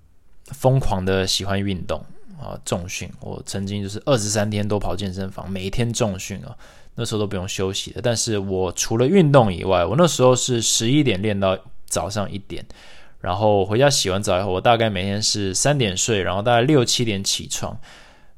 [0.46, 2.04] 疯狂的喜欢运动
[2.40, 3.12] 啊，重训。
[3.20, 6.56] 我曾经就是二十三天都跑健身房，每一天重训啊，
[6.96, 8.02] 那时候都不用休息的。
[8.02, 12.66] 但是我除了运动以外，我那时候是十一点练到早上一点，
[13.20, 17.78] 然后回家洗完澡以后，我大概每天是三点睡，然后大概六七点起床，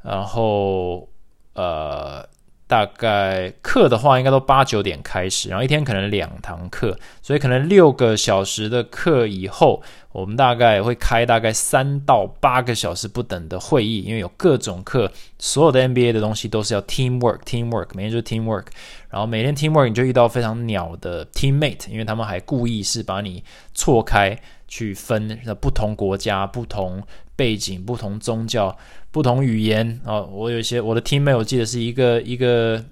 [0.02, 1.08] 然后
[1.54, 2.28] 呃。
[2.72, 18.68] 大概课的话，应该都八九点开始，然后一天可能两堂课，所以可能六个小时的课以后，我们大概会开大概三到八个小时不等的会议，因为有各种课，所有的 NBA 的东西都是要 team work，team work，每天就是 team work，
[19.10, 23.44] 然后每天 team work 你就遇到非常鸟的 teammate，因为他们还故意是把你
[23.74, 27.04] 错开去分不同国家、不同
[27.36, 28.78] 背景、不同宗教。
[29.12, 32.84] 不同语言啊，我有一些我的 teammate，我记得是一个一个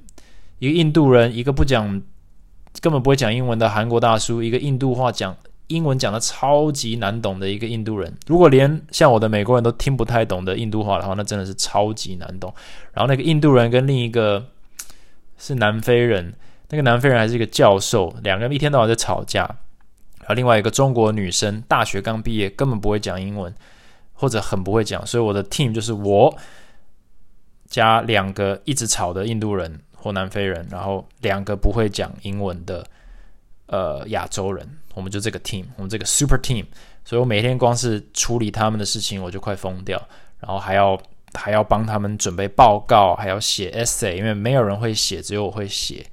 [0.59, 2.01] 一个印度人，一个不讲
[2.81, 5.35] 根本不会讲英文的韩国大叔，一个印度话讲
[5.67, 8.13] 英文讲的超级难懂的一个印度人。
[8.27, 12.53] 如果连像我的美国人都听不太懂的印度话的话，那真的是超级难懂。
[12.93, 14.47] 然后那个印度人跟另一个
[15.37, 16.33] 是南非人，
[16.69, 19.43] 那个南非人还是一个教授，两个人一天到晚在吵架。
[20.19, 23.53] 然后另外一个中国女生，大学刚毕业，根本不会讲英文。
[24.19, 26.37] 或者很不会讲，所以我的 team 就是我
[27.69, 32.85] 加两个一直吵的印度人或南非人，然后两个不会讲英文的
[33.67, 36.65] 呃亚洲人，我们就这个 team，我们这个 super team。
[37.05, 39.97] 所以我每天光是处理他们的事情，我就快疯掉，
[40.41, 40.99] 然后还要
[41.33, 46.05] 还要帮他们准备报告，还要写 essay，因为没有人会写，只有我会写，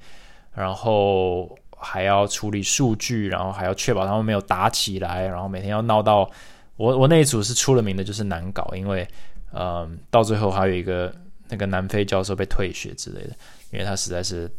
[0.53, 6.31] 然后还要处理数据，然后还要确保他们没有打起来，然后每天要闹到。
[6.77, 9.07] 我我那一组是出了名的，就是难搞，因为，
[9.51, 11.11] 呃，到最后还有一个
[11.49, 13.35] 那个南非教授被退学之类的，
[13.71, 14.49] 因为他实在是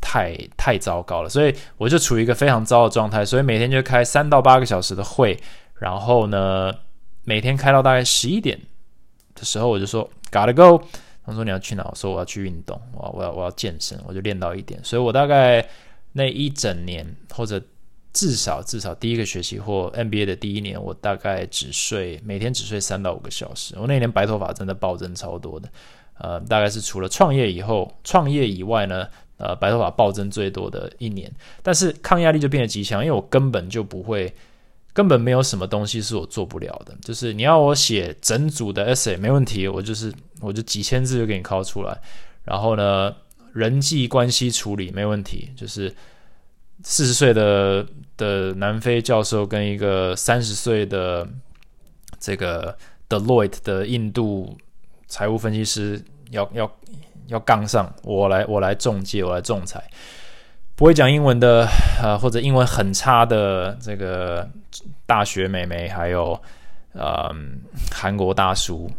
[0.00, 5.36] 太太糟糕了，所以我就处于一个非常糟的状态，所以每天就开三到八个小时的会，
[5.74, 6.72] 然后呢，
[7.24, 8.58] 每天开到大概十一点
[9.34, 10.80] 的时候，我就说 gotta go，
[11.26, 11.84] 他说你要去哪？
[11.90, 15.66] 我说我要去运动，我我要我要健身，我就练到一点，所以我大概
[16.12, 17.60] 那一整年或者。
[18.12, 23.76] 至少至少第一个学期或 NBA 的第一年，我大概只睡每天只睡三到五个小时。
[23.78, 25.68] 我那年白头发真的暴增超多的，
[26.18, 29.06] 呃，大概是除了创业以后创业以外呢，
[29.36, 31.30] 呃，白头发暴增最多的一年。
[31.62, 34.34] 但是抗压力就变得极强，因为我根本就不会，
[34.92, 36.92] 根本没有什么东西是我做不了的。
[37.02, 41.96] 就是你要我写整组的 essay 没问题，我就是我就几千字就给你拷出来。
[42.42, 43.14] 然后呢，
[43.52, 45.94] 人际关系处理没问题，就是。
[46.82, 51.26] 四十岁的的南非教授跟一个三十岁的
[52.18, 52.76] 这个
[53.08, 54.56] Deloitte 的印度
[55.06, 56.70] 财务分析师要要
[57.26, 59.82] 要杠上，我来我来中介，我来仲裁。
[60.74, 61.66] 不会讲英文的
[62.02, 64.48] 啊，或者英文很差的这个
[65.04, 66.40] 大学美眉，还有
[66.94, 67.30] 呃
[67.92, 68.90] 韩国大叔，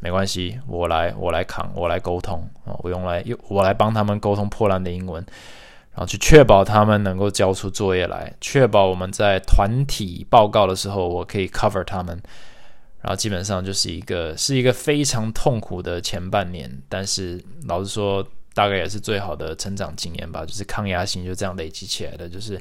[0.00, 5.24] 没关系，我来我来扛，我来沟通啊，我用来我来帮他们沟通破烂的英文。
[5.92, 12.20] 然后去确保他们能够交出作业来，确保我们在团体报告的时候，我可以 cover 他们。
[13.00, 18.24] 然后基本上就是一个是一个非常痛苦的前半年，但是老实说，
[18.54, 20.44] 大概也是最好的成长经验吧。
[20.44, 22.60] 就是抗压性就这样累积起来的，就是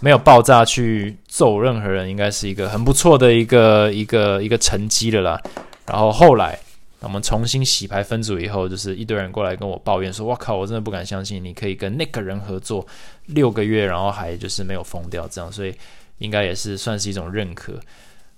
[0.00, 5.42] 没有爆炸去揍任何人，应该是一个很不错的一个一个一个成绩了啦。
[5.86, 6.58] 然后后来。
[7.00, 12.84] 我们重新洗牌分组以后，就是一堆人过来跟我抱怨说：“我靠，我真的不敢相信你可以跟那个人合作
[13.26, 15.72] 六个月，然后还就是没有疯掉这样。”所以
[16.18, 17.78] 应该也是算是一种认可。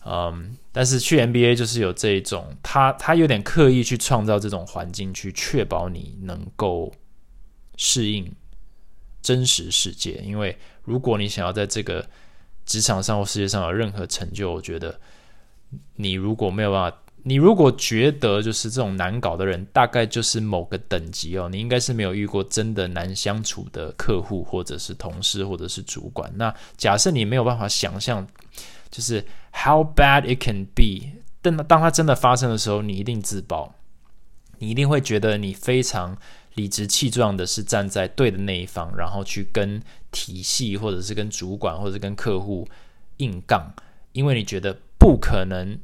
[0.04, 6.92] 嗯，但是去 NBA 就是有这一种，他他有点刻意去创造这种环境，去确保你能够
[7.76, 8.30] 适应
[9.22, 10.20] 真实世界。
[10.22, 10.54] 因为
[10.84, 12.06] 如果你想要在这个
[12.66, 15.00] 职场上或世界上有任何成就，我觉得
[15.96, 16.96] 你如果没有办法。
[17.24, 26.32] 你如果觉得就是这种难搞的人，大概就是某个等级哦，你应该是没有遇过真的难相处的客户，或者是同事，或者是主管。
[26.36, 28.26] 那假设你没有办法想象，
[28.90, 31.08] 就是 how bad it can be，
[31.42, 33.74] 但当它真的发生的时候，你一定自爆，
[34.58, 36.16] 你一定会觉得你非常
[36.54, 42.66] 理直气壮的是站在对的那一方，然后去跟体系，或者是跟主管，或者是跟客户
[43.18, 43.74] 硬杠，
[44.12, 45.78] 因为你觉得不可能。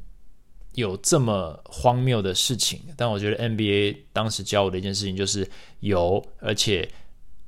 [0.77, 5.49] 有这么荒谬的事情，但我觉得 NBA 当时教我的一件事情就是
[5.79, 6.87] 有，而且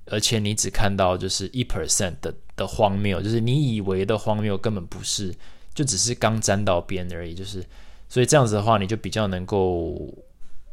[0.07, 5.31] 而且你只看到就是一 percent 的的荒谬，就是你以为的荒谬根本不是，
[5.75, 7.35] 就只是刚沾到边而已。
[7.35, 7.63] 就是
[8.09, 10.11] 所以这样子的话，你就比较能够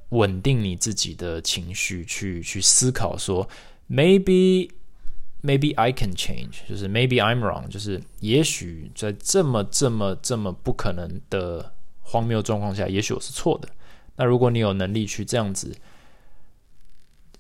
[0.09, 3.47] 稳定你自己的情绪，去去思考说
[3.87, 4.71] maybe
[5.43, 11.75] maybe I can change，就是 maybe I'm wrong，就是也许在这么这么这么不可能的。
[12.09, 13.69] 荒谬状况下，也许我是错的。
[14.15, 15.77] 那如果你有能力去这样子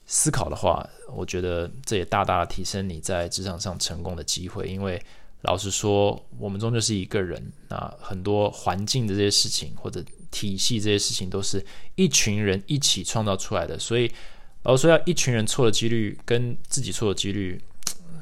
[0.04, 4.66] 思考的话，我觉得这也大大的提升你在职场上成功的机会。
[4.66, 5.00] 因为
[5.42, 11.64] 老实说，我们终究是一个人，那很多环境的这些事情或者体系这些事情，都是
[11.94, 13.78] 一群人一起创造出来的。
[13.78, 14.10] 所以
[14.64, 17.60] 老实说要一群人错的几率跟自己错的几率，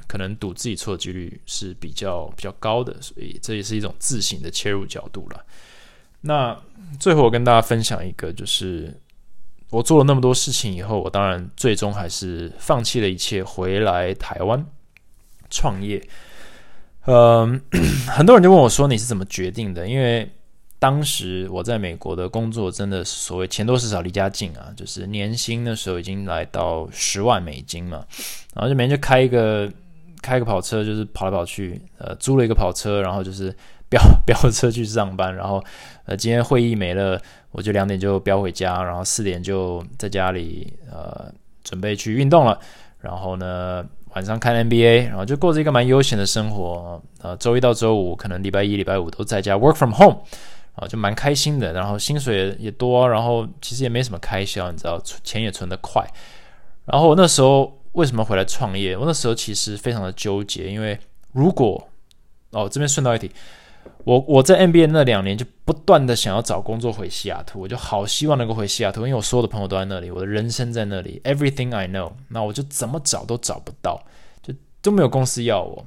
[0.06, 5.44] 可能赌自己错的几率是比较比较高的，所以这也是一种自省的切入角度了。
[6.26, 6.58] 那
[6.98, 8.98] 最后我跟大家分享一个，就是
[9.70, 14.64] 我做了那么多事情以后，我当然最终还是放弃了一切，回来台湾
[15.50, 16.02] 创业。
[17.06, 17.60] 嗯，
[18.08, 20.30] 很多人就问我说：“你是怎么决定的？”因为
[20.78, 28.04] 当时我在美国的工作真的所谓钱多事少离家近啊，就是年薪那时候已经来到十万美金嘛，
[28.54, 29.70] 然后就每天就开一个
[30.22, 33.54] 开一个跑车，就是跑来跑去，呃，租了一个跑车，然后就是
[33.94, 35.62] 飙 飙车去上班，然后
[36.06, 37.20] 呃，今天会议没了，
[37.52, 41.32] 我就两点就飙回家，然后四点就在家里呃
[41.62, 42.58] 准备去运动了，
[43.00, 43.84] 然后呢。
[44.14, 47.02] 晚上看 NBA，然后就过着一个蛮悠闲的生活。
[47.20, 50.18] 呃，周一到周五，可能礼拜一、礼拜五都在家 work from home，
[50.76, 51.72] 啊，就蛮开心的。
[51.72, 56.08] 然后薪水也多，然后其实也没什么开销，你知道，钱也存得快。
[56.84, 58.96] 然后我那时候为什么回来创业？
[58.96, 60.96] 我那时候其实非常的纠结，因为
[61.32, 61.88] 如果
[62.50, 63.28] 哦，这边顺道一提。
[64.04, 74.04] 我我在 NBA 那两年就不断的想要找工作回西雅图，我就好希望能够回西雅图，因为我所有的朋友都在那里，我的人生在那里，Everything I know，那我就怎么找都找不到，
[74.42, 74.52] 就
[74.82, 75.86] 都没有公司要我，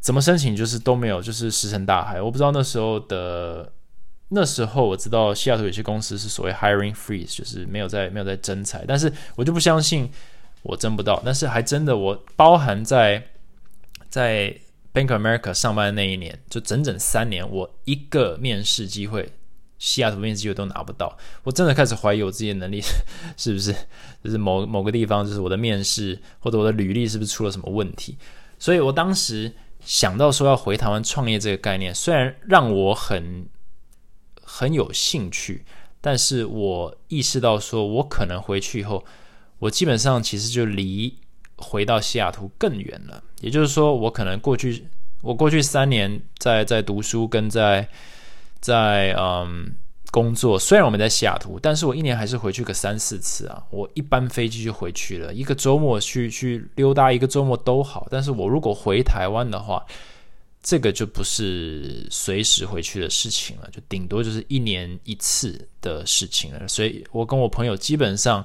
[0.00, 2.22] 怎么申请就是都没有，就是石沉大海。
[2.22, 3.72] 我不知道那时候的
[4.28, 10.08] 那时候，我知道西雅图有些公司是所谓 hiring freeze，就是没有在没有在征才，但是我就不相信
[10.62, 13.24] 我征不到，但是还真的我包含在
[14.08, 14.56] 在。
[14.96, 19.30] Bank America 上班的那一年，就整整三年，我一个面试机会，
[19.78, 21.18] 西雅图面试机会都拿不到。
[21.42, 22.80] 我真的开始怀疑我自己的能力
[23.36, 23.74] 是不是，
[24.24, 28.16] 就是某某个地方，就是我的面试或者我的履历是不是出了什么问题。
[28.58, 29.52] 所以我当时
[29.84, 33.46] 想到说要回台湾创业这个概念，虽然让我很
[34.44, 35.66] 很有兴趣，
[36.00, 39.04] 但是我意识到说我可能回去以后，
[39.58, 41.18] 我基本上其实就离。
[41.58, 44.86] 回到西雅图更远了，也就是说，我可能过去
[45.22, 47.88] 我过去三年在在读书跟在
[48.60, 49.74] 在嗯
[50.10, 53.62] 工作，虽然我们在西雅图，但是我一年还是回去个三四次啊。
[53.70, 58.06] 我一班飞机就回去了，一个周末去去溜达一个周末都好。
[58.10, 59.84] 但是我如果回台湾的话，
[60.62, 66.68] 这个就不是随时回去的事情了，就顶多就是一年一次的事情了。
[66.68, 68.44] 所以我跟我朋友基本上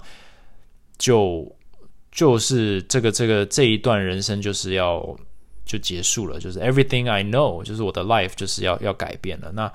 [0.97, 1.53] 就。
[2.11, 5.17] 就是这个这个这一段人生就是要
[5.65, 9.49] 就结束了，就是 everything I know，就是我的 life 就是要要改变了。
[9.53, 9.71] 那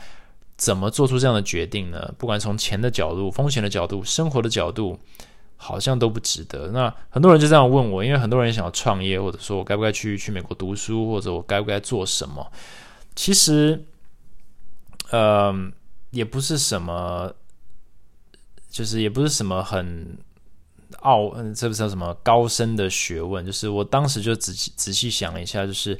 [0.59, 2.15] 怎么做出这样的决定呢？
[2.19, 4.99] 不管从钱的角度、风险的角度、生活的角度，
[5.57, 6.69] 好像都不值得。
[6.69, 12.47] 那很多人就这样问我，因为很多人想要创业，或者说我该不该去去美国读书，或者我该不该做什么？
[13.15, 13.83] 其实，
[15.11, 15.73] 嗯，
[16.11, 17.33] 也不是什么，
[18.71, 20.19] 就是也不是什么很。
[21.07, 25.97] 奥，嗯，这不是什么高深的学问，就是我当时就仔细仔细想了一下，就是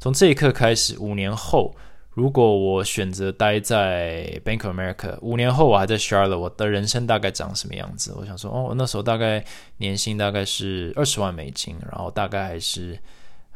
[0.00, 1.74] 从这一刻开始，五年后，
[2.14, 8.14] 如果我选择待在 Bank of America，五年后我还在 Charlotte，我的人生大概长什么样子？
[8.16, 9.44] 我想说，哦，那时候大概
[9.76, 12.98] 年薪大概是二十万美金，然后大概还是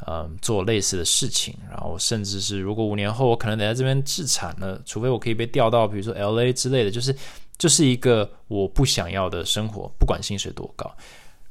[0.07, 7.16] 嗯做类似的事情，然后甚至是如果五年后我可能得在这边自产了，除非我可以被调到比如说 LA 之类的，就是。
[7.61, 10.90] 就是一个我不想要的生活，不管薪水多高。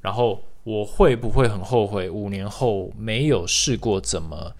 [0.02, 4.52] 然后我会不会很后悔五年后没有试过怎么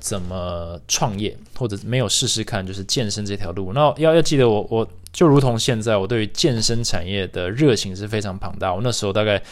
[0.00, 3.74] 怎么创业，或者没有试试看就是健身这条路？
[3.74, 8.72] 那要要记得，我我就如同现在，我对于健身产业的热情是非常庞大。
[8.72, 9.42] 我那时候大概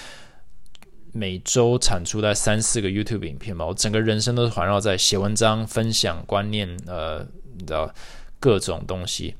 [1.13, 7.27] 每周产出在三四个 YouTube 影片吧，我整个人生都是环绕在写文章、分享观念，呃，
[7.59, 7.93] 你知道
[8.41, 9.35] 各种东西。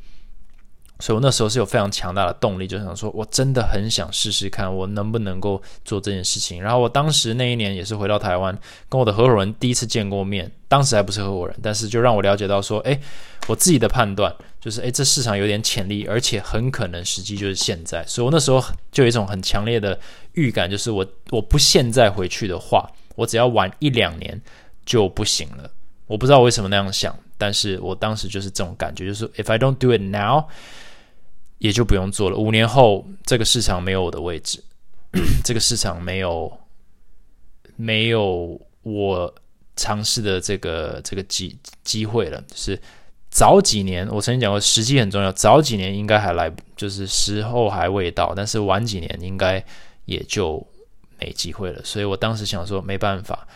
[1.05, 6.63] 所以我那时候是有非常强大的动力，就想说，我真的很想试试看，我能不能够做这件事情。
[6.63, 12.99] 然后我当时那一年也是回到台湾，跟我的合伙人第一次见过面，当时还不是合伙人，但是就让我了解到说，诶，
[13.47, 18.03] 我自己的判断就是，诶，这市场有点潜力，而且很可能时机就是现在。
[18.07, 20.01] 所以我那时候就有一种很强烈的
[20.33, 24.41] 预感，就是我我不现在回去的话，我只要晚一两年
[24.87, 25.71] 就不行了。
[26.07, 30.45] 我不知道为什么那样想，但是我当时就是这种感觉，就是 if I don't do it now。
[31.59, 32.37] 也就不用做了。
[32.37, 34.63] 五年后，这个市场没有我的位置，
[35.43, 36.53] 这个市场没有
[37.77, 39.35] 没有我
[39.77, 42.43] 尝试的这个这个机机会了。
[42.49, 42.79] 就是
[43.31, 45.33] 早几年，我曾经讲过，时机很重要。
[45.33, 49.65] 早几年应该还来，就是时候还未到，但是晚几年应该
[50.05, 50.65] 也就
[51.19, 51.83] 没机会了。
[51.83, 53.47] 所以我当时想说，没办法，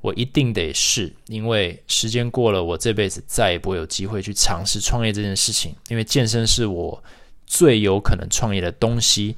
[0.00, 5.74] 我一定得试，因为时间过了，我这辈子再也不会有机会去尝试创业这件事情。
[5.88, 7.02] 因为健身是我。
[7.46, 9.36] 最有可能创业的东西，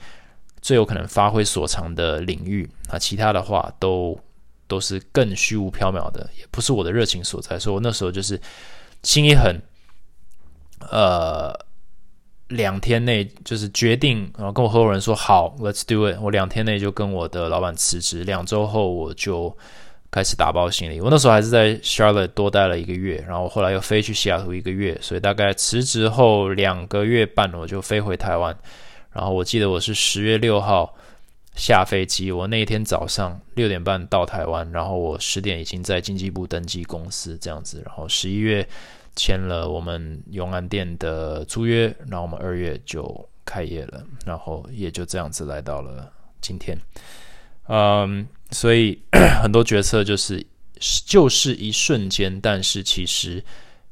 [0.61, 2.69] 最有可能发挥所长的领域。
[2.91, 4.19] 那其他的话都
[4.67, 7.59] 都是更虚无缥缈的，也不是我的热情所在。
[7.59, 8.41] 所以我那时候就是
[9.03, 9.61] 心一狠，
[10.91, 11.53] 呃，
[12.49, 16.19] 两天内就是决定，然后跟我合伙人说好，Let's do it。
[16.21, 19.57] 我两天内就跟我的老板辞职，两周后我就。
[20.11, 28.57] 开始打包行李，我那时候还是在 Charlotte 多待了一个月，然后后来又飞去西雅图一个月，所以大概辞职后两个月半，我就飞回台湾。
[29.13, 30.95] 然后我记得我是十月六号
[31.55, 38.67] 下飞机，我那一天早上六点半到台湾，然后我十点已经在经济部登记公司这样子，然后十一月
[39.17, 46.79] 签了我们永安店的租约，然后我们二月就开业了，然后也就这样子来到了今天，
[47.69, 48.27] 嗯。
[48.51, 48.99] 所以
[49.43, 50.43] 很多决策就是
[51.05, 53.45] 就是一瞬间，但是其实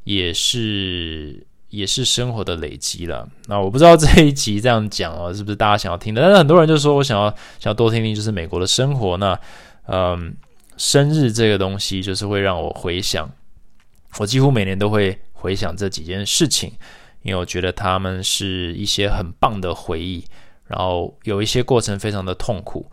[0.05, 3.29] 也是也是生活的累积了。
[3.49, 6.23] 那我不知道这一集这样讲哦，是不是大家想要听的？
[6.23, 9.19] 但是很多人就说我想要想要多听听，就是美国的生活。
[9.19, 9.39] 那
[9.89, 10.35] 嗯，
[10.79, 13.31] 生日这个东西就是会让我回想，
[14.19, 16.73] 我几乎每年都会回想这几件事情，
[17.21, 20.25] 因为我觉得他们是一些很棒的回忆，
[20.67, 22.91] 然后有一些过程非常的痛苦，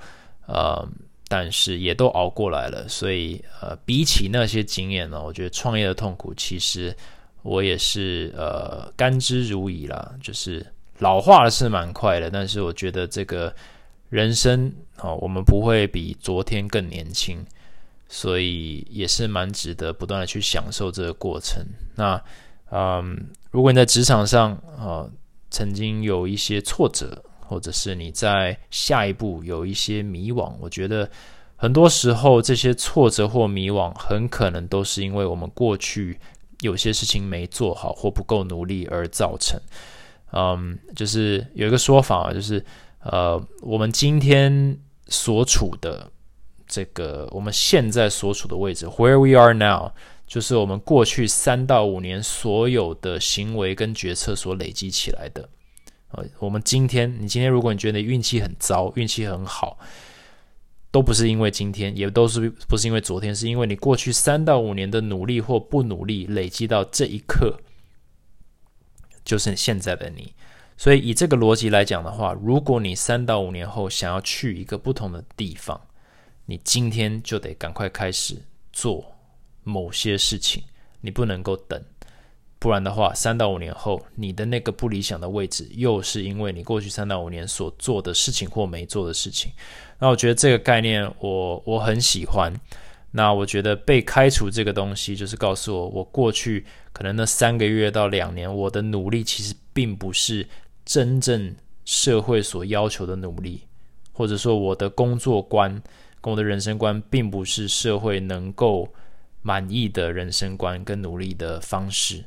[0.47, 0.87] 呃。
[1.29, 6.95] 但是也都熬过来了，所以呃，比起那些经验呢，我觉得创业的痛苦，其实
[7.41, 10.13] 我也是呃甘之如饴啦。
[10.21, 10.63] 就是
[10.99, 13.51] 老化的是蛮快的，但是我觉得这个
[14.09, 17.43] 人生哦，我们不会比昨天更年轻，
[18.07, 21.65] 所以也是蛮值得不断的去享受这个过程。
[21.95, 22.21] 那
[22.69, 23.17] 嗯，
[23.49, 25.09] 如果你在职场上啊，
[25.49, 27.23] 曾经有一些挫折。
[27.47, 31.09] 或者是你在下一步有一些迷惘，我觉得
[31.55, 36.19] 很多时候这些挫折或迷惘，很可能都是因为我们过去
[36.61, 39.59] 有些事情没做好或不够努力而造成。
[40.31, 42.63] 嗯，就是有一个说法，就是
[43.01, 44.77] 呃，我们今天
[45.07, 46.09] 所处的
[46.65, 49.91] 这个我们现在所处的位置，where we are now，
[50.25, 55.47] 就是我们过去三到五年所有的行为跟决策所累积起来的。
[56.13, 59.77] 呃，我们今天，你今天如果你觉得运气很糟，运气很好，
[60.91, 67.59] 都不是因为今天，也都是不是因为昨天，是因为你过去三到五年的努力或不努力累积到这一刻，
[69.25, 70.33] 就是现在的你。
[70.77, 75.79] 所以以这个逻辑来讲的话，如果你三到五年后想要去一个不同的地方，
[76.45, 78.35] 你今天就得赶快开始
[78.71, 79.03] 做
[79.63, 80.63] 某些事情，
[81.01, 81.83] 你不能够等。
[82.63, 89.51] 不然的话，三到五年后，你的那个不理想的位置，又是因为你过去三到五年所做的事情或没做的事情。
[89.99, 92.53] 那我觉得这个概念，我我很喜欢。
[93.11, 100.47] 那我觉得被开除这个东西，就是告诉我，我过去可能那三个月到两年，我的努力其实并不是
[100.85, 101.53] 真正
[101.83, 103.63] 社会所要求的努力，
[104.13, 105.69] 或者说我的工作观
[106.21, 108.87] 跟我的人生观，并不是社会能够
[109.41, 112.23] 满意的人生观跟努力的方式。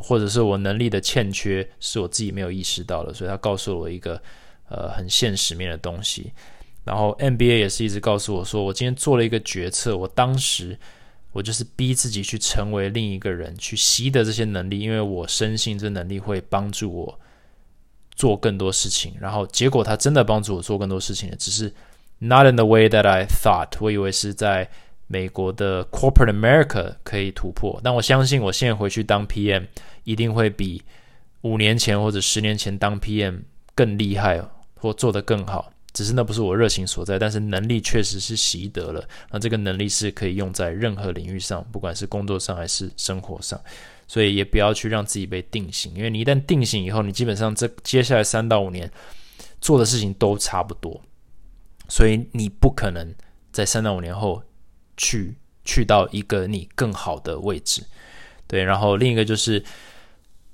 [0.00, 4.20] 或者是我能力的欠缺，是我自己没有意识到的，所以他告诉了我一个
[4.68, 6.32] 呃很现实面的东西。
[6.84, 10.78] 然后 NBA 也是一直告诉我说，我今天做了一个决策，我当时
[11.32, 17.20] 我就是逼自己去成为另一个人，去习得这些能力，因为我深信这能力会帮助我
[18.14, 19.14] 做更多事情。
[19.20, 21.72] 然后结果他真的帮助我做更多事情了，只是
[22.18, 24.70] not in the way that I thought，我以为是在。
[25.12, 29.66] 美国的 Corporate America 可以突破，但我相信我现在回去当 PM
[30.04, 30.82] 一定会比
[31.42, 33.42] 五年前或者十年前当 PM
[33.74, 34.42] 更厉害
[34.76, 35.70] 或做得更好。
[35.92, 39.06] 只是那不是我热情所在，但是能力确实是习得了。
[39.30, 43.60] 那这个能力是可以用在任何领域上，不管是工作上还是生活上。
[44.08, 48.90] 所以也不要去让自己被定型，因为你一旦定型以后，你基本上这接下来三到五年
[49.60, 50.98] 做的事情都差不多，
[51.86, 53.14] 所以你不可能
[53.50, 54.42] 在三到五年后。
[55.02, 55.34] 去
[55.64, 57.82] 去到一个你更好的位置，
[58.46, 59.60] 对，然后另一个就是，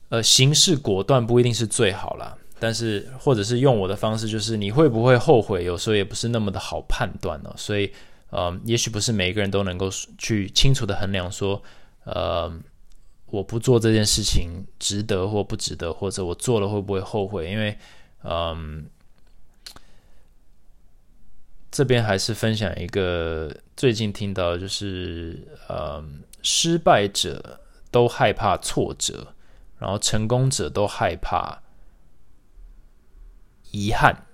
[0.09, 7.53] 呃，行事果断不一定是最好啦，但是或者是用我的方式，就是你会不会后悔，有时候也不是那么的好判断呢。
[7.57, 7.93] 所以，
[8.31, 11.63] 呃，也许不是每一个人都能够去清楚的衡量说，
[12.05, 12.51] 呃，
[13.27, 17.77] 我不做这件事情值得或不值得，或者我做了会不会后悔，因为，
[18.25, 18.87] 嗯。
[21.71, 26.03] 这边还是分享一个最近听到，就是呃，
[26.43, 27.61] 失败者
[27.91, 29.35] 都害怕挫折，
[29.79, 31.61] 然后成功者都害怕
[33.71, 34.25] 遗憾。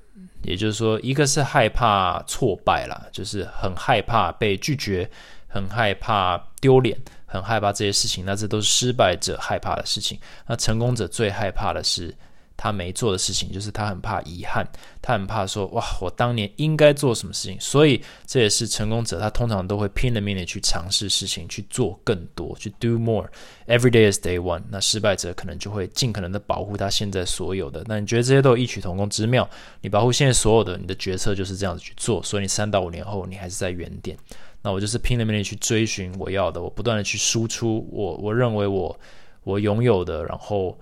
[0.42, 5.10] 也就是说，一个是害怕挫败啦，就是很害怕被拒绝，
[5.48, 8.24] 很害怕丢脸，很害怕这些事情。
[8.26, 10.20] 那这都是失败者害怕的事情。
[10.46, 12.14] 那成功者最害怕的是
[12.56, 14.66] 他没做的事情，就是他很怕遗憾，
[15.02, 17.56] 他很怕说哇，我当年应该做什么事情。
[17.60, 23.28] 所以这也是成功者，他通常都会拼了命的去尝试事情，去做更多，去 do more。
[23.66, 24.62] Every day is day one。
[24.70, 27.82] 那失败者可能就会尽可能的保护他现在所有的。
[27.86, 29.48] 那你觉得这些都有异曲同工之妙？
[29.80, 34.16] 你保护现在所有的，你的决策就是这样子去做，所以你三到五年后你还是在原点。
[34.62, 38.98] 那我就是拼了命的去追寻我要的，我不断的去输出我我认为我
[39.42, 40.78] 我拥有的，然后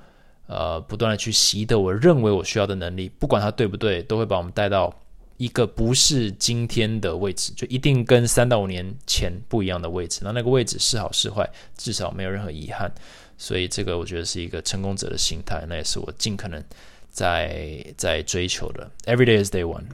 [0.46, 4.94] 呃不断的去习得我认为我需要的能力，不管它对不对，都会把我们带到
[5.36, 10.20] 一个不是今天的位置，就一定跟三到五年前不一样的位置。
[10.22, 12.92] 那那个位置是好是坏，至少没有任何遗憾。
[13.38, 16.62] 所以这个我觉得是一个成功者的心态，那也是我尽可能
[17.10, 18.90] 在在追求的。
[19.04, 19.84] Every day is day one。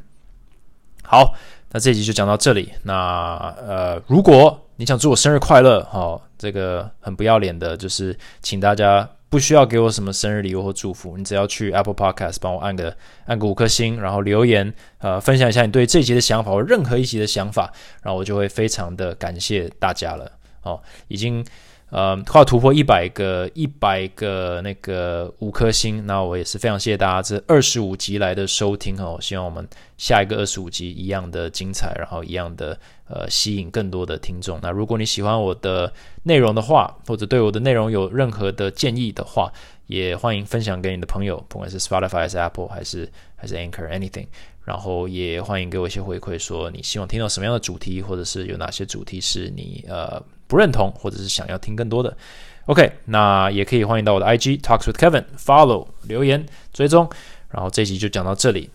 [1.02, 1.34] 好。
[1.70, 2.72] 那这集就讲到这里。
[2.82, 17.72] 那呃，如果你想祝我生日快乐，哈，这个很不要脸的，就是请大家不需要给我什么生日礼物或祝福，你只要去 Apple Podcast 帮我按个按个五颗星，然后留言，呃，分享一下你对这集的想法或任何一集的想法，
[18.02, 20.32] 然后我就会非常的感谢大家了。
[20.62, 21.44] 哦，已经。
[21.90, 29.16] 呃，快要突破一百个一百个那个五颗星，那我也是非常谢谢大家这二十五集来的收听哦。
[29.20, 29.66] 希望我们
[29.96, 32.78] 下一个二十五集一样的精彩，然后一样的
[33.08, 34.58] 呃吸引更多的听众。
[34.62, 35.90] 那如果你喜欢我的
[36.24, 39.50] 内容的话，或者对我的内容有任何的建议的话，
[39.86, 44.26] 也欢迎分享给你的朋友，不管是 Spotify 还是 Apple 还是还是 Anchor anything。
[44.68, 50.22] 然后也欢迎给我一些回馈，说你希望听到什么样的主题，或者是有哪些主题是你呃。
[50.50, 52.16] 不认同，或者是想要听更多的
[52.64, 57.06] ，OK，那也可以欢迎到我的 IG Talks with Kevin，follow 留言追踪，
[57.50, 58.70] 然后这集就讲到这里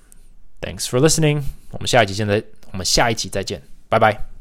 [0.61, 1.41] ，Thanks for listening，
[1.71, 4.32] 我们下一集现在我们下一集再见，拜拜。